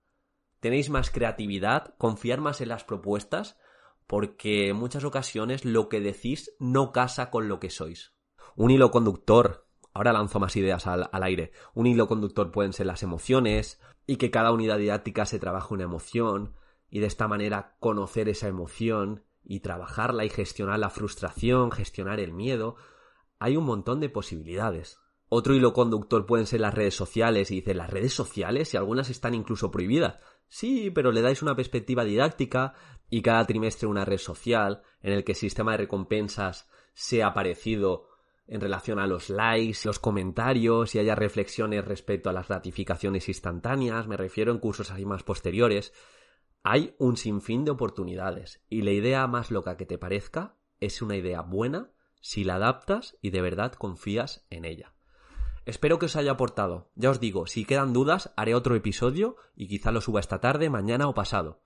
Tenéis 0.60 0.89
más 0.89 1.12
creatividad, 1.12 1.96
confiar 1.98 2.41
más 2.41 2.62
en 2.62 2.70
las 2.70 2.84
propuestas, 2.84 3.58
porque 4.08 4.70
en 4.70 4.76
muchas 4.76 5.04
ocasiones 5.04 5.65
lo 5.65 5.89
que 5.89 6.00
decís 6.00 6.56
no 6.60 6.91
casa 6.91 7.30
con 7.30 7.48
lo 7.48 7.60
que 7.60 7.70
sois. 7.70 8.13
Un 8.56 8.72
hilo 8.72 8.91
conductor, 8.91 9.68
ahora 9.94 10.13
lanzo 10.13 10.39
más 10.39 10.56
ideas 10.56 10.88
al, 10.88 11.10
al, 11.12 11.24
aire, 11.24 11.52
un 11.74 11.88
hilo 11.88 12.08
conductor 12.08 12.52
pueden 12.52 12.74
ser 12.74 12.86
las 12.86 13.04
emociones, 13.04 13.80
y 14.08 14.18
que 14.18 14.32
cada 14.32 14.52
unidad 14.52 14.78
didáctica 14.78 15.26
se 15.26 15.39
trabaje 15.39 15.74
una 15.74 15.84
emoción, 15.84 16.56
y 16.89 17.00
de 17.00 17.08
esta 17.08 17.28
manera 17.28 17.76
conocer 17.80 18.30
esa 18.30 18.48
emoción 18.48 19.26
y 19.44 19.60
trabajarla 19.60 20.26
y 20.26 20.30
gestionar 20.30 20.80
la 20.80 20.89
frustración, 20.89 21.72
gestionar 21.72 22.20
el 22.20 22.34
miedo. 22.34 22.76
Hay 23.39 23.58
un 23.58 23.65
montón 23.65 24.00
de 24.00 24.10
posibilidades. 24.10 25.00
Otro 25.38 25.54
hilo 25.54 25.74
conductor 25.74 26.26
pueden 26.26 26.45
ser 26.45 26.62
las 26.62 26.74
redes 26.74 26.95
sociales 26.95 27.52
y 27.52 27.56
dice 27.56 27.74
las 27.74 27.89
redes 27.89 28.13
sociales 28.13 28.74
y 28.74 28.78
algunas 28.78 29.10
están 29.10 29.34
incluso 29.34 29.69
prohibidas. 29.69 30.17
Sí, 30.48 30.91
pero 30.91 31.12
le 31.12 31.21
dais 31.21 31.41
una 31.41 31.58
perspectiva 31.58 32.06
didáctica 32.06 32.74
y 33.10 33.21
cada 33.21 33.45
trimestre 33.45 33.86
una 33.86 34.06
red 34.06 34.17
social 34.17 34.82
en 35.02 35.12
el 35.12 35.26
que 35.26 35.34
el 35.34 35.38
sistema 35.38 35.74
de 35.74 35.80
recompensas 35.80 36.69
sea 36.93 37.34
parecido 37.34 38.08
en 38.48 38.62
relación 38.62 38.98
a 38.98 39.08
los 39.08 39.30
likes, 39.30 39.80
los 39.84 40.00
comentarios 40.00 40.95
y 40.95 41.00
haya 41.00 41.15
reflexiones 41.15 41.84
respecto 41.84 42.30
a 42.30 42.34
las 42.34 42.48
gratificaciones 42.48 43.28
instantáneas, 43.28 44.08
me 44.08 44.15
refiero 44.15 44.54
en 44.54 44.60
cursos 44.60 44.89
así 44.89 45.06
más 45.06 45.24
posteriores. 45.24 45.91
Hay 46.63 46.95
un 46.98 47.17
sinfín 47.17 47.65
de 47.65 47.71
oportunidades 47.71 48.63
y 48.69 48.84
la 48.84 48.91
idea 48.91 49.28
más 49.28 49.52
loca 49.52 49.76
que 49.76 49.86
te 49.86 49.98
parezca 49.98 50.56
es 50.80 51.02
una 51.02 51.17
idea 51.17 51.41
buena 51.41 51.91
si 52.21 52.45
la 52.45 52.56
adaptas 52.56 53.17
y 53.21 53.32
de 53.32 53.41
verdad 53.41 53.74
confías 53.74 54.48
en 54.50 54.63
ella. 54.63 54.95
Espero 55.65 55.97
que 55.97 56.06
os 56.06 56.15
haya 56.15 56.32
aportado. 56.32 56.91
Ya 56.95 57.10
os 57.10 57.19
digo, 57.19 57.47
si 57.47 57.65
quedan 57.65 57.91
dudas, 57.91 58.32
haré 58.38 58.54
otro 58.54 58.75
episodio 58.75 59.36
y 59.56 59.67
quizá 59.67 59.91
lo 59.91 59.99
suba 59.99 60.19
esta 60.19 60.39
tarde, 60.39 60.69
mañana 60.69 61.08
o 61.08 61.15
pasado. 61.15 61.63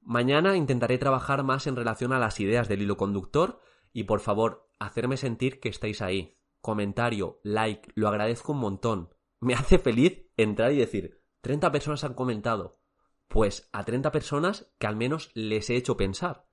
Mañana 0.00 0.56
intentaré 0.56 0.98
trabajar 0.98 1.42
más 1.42 1.66
en 1.66 1.74
relación 1.74 2.12
a 2.12 2.20
las 2.20 2.38
ideas 2.38 2.68
del 2.68 2.82
hilo 2.82 2.96
conductor 2.96 3.60
y 3.92 4.04
por 4.04 4.20
favor, 4.20 4.68
hacerme 4.78 5.16
sentir 5.16 5.58
que 5.60 5.68
estáis 5.68 6.00
ahí. 6.00 6.38
Comentario, 6.60 7.40
like, 7.42 7.90
lo 7.94 8.08
agradezco 8.08 8.52
un 8.52 8.58
montón. 8.58 9.14
Me 9.40 9.54
hace 9.54 9.78
feliz 9.78 10.30
entrar 10.36 10.72
y 10.72 10.78
decir, 10.78 11.20
30 11.40 11.72
personas 11.72 12.04
han 12.04 12.14
comentado. 12.14 12.80
Pues 13.26 13.68
a 13.72 13.84
30 13.84 14.12
personas 14.12 14.72
que 14.78 14.86
al 14.86 14.96
menos 14.96 15.30
les 15.34 15.70
he 15.70 15.76
hecho 15.76 15.96
pensar. 15.96 16.46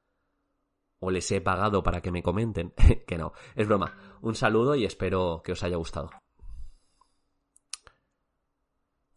O 1.00 1.12
les 1.12 1.32
he 1.32 1.42
pagado 1.42 1.84
para 1.84 2.02
que 2.02 2.12
me 2.12 2.24
comenten. 2.24 2.74
que 3.08 3.18
no, 3.18 3.34
es 3.56 3.68
broma. 3.68 4.18
Un 4.22 4.36
saludo 4.36 4.76
y 4.76 4.86
espero 4.86 5.42
que 5.44 5.52
os 5.52 5.64
haya 5.64 5.78
gustado. 5.78 6.10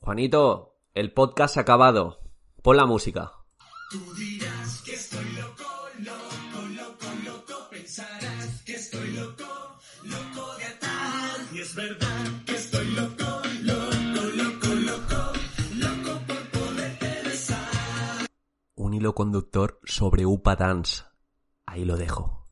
Juanito, 0.04 0.76
el 0.92 1.14
podcast 1.14 1.54
se 1.54 1.60
ha 1.60 1.62
acabado. 1.62 2.20
Pon 2.62 2.76
la 2.76 2.84
música. 2.84 3.32
Tú 3.90 4.14
dirás 4.16 4.82
que 4.82 4.92
estoy 4.92 5.24
loco, 5.32 5.64
loco, 5.98 6.68
loco, 6.76 7.06
loco. 7.24 7.68
Pensarás 7.70 8.62
que 8.66 8.74
estoy 8.74 9.12
loco, 9.12 9.44
loco 10.02 10.56
de 10.58 10.64
atar. 10.66 11.40
Y 11.54 11.58
es 11.58 11.74
verdad 11.74 12.44
que 12.44 12.54
estoy 12.54 12.86
loco, 12.90 13.24
loco, 13.62 14.26
loco, 14.36 14.74
loco, 14.74 15.32
loco 15.74 16.20
por 16.26 16.50
poderte 16.50 17.22
besar. 17.24 18.26
Un 18.74 18.92
hilo 18.92 19.14
conductor 19.14 19.80
sobre 19.84 20.26
Upa 20.26 20.54
Dance. 20.54 21.04
Ahí 21.64 21.86
lo 21.86 21.96
dejo. 21.96 22.43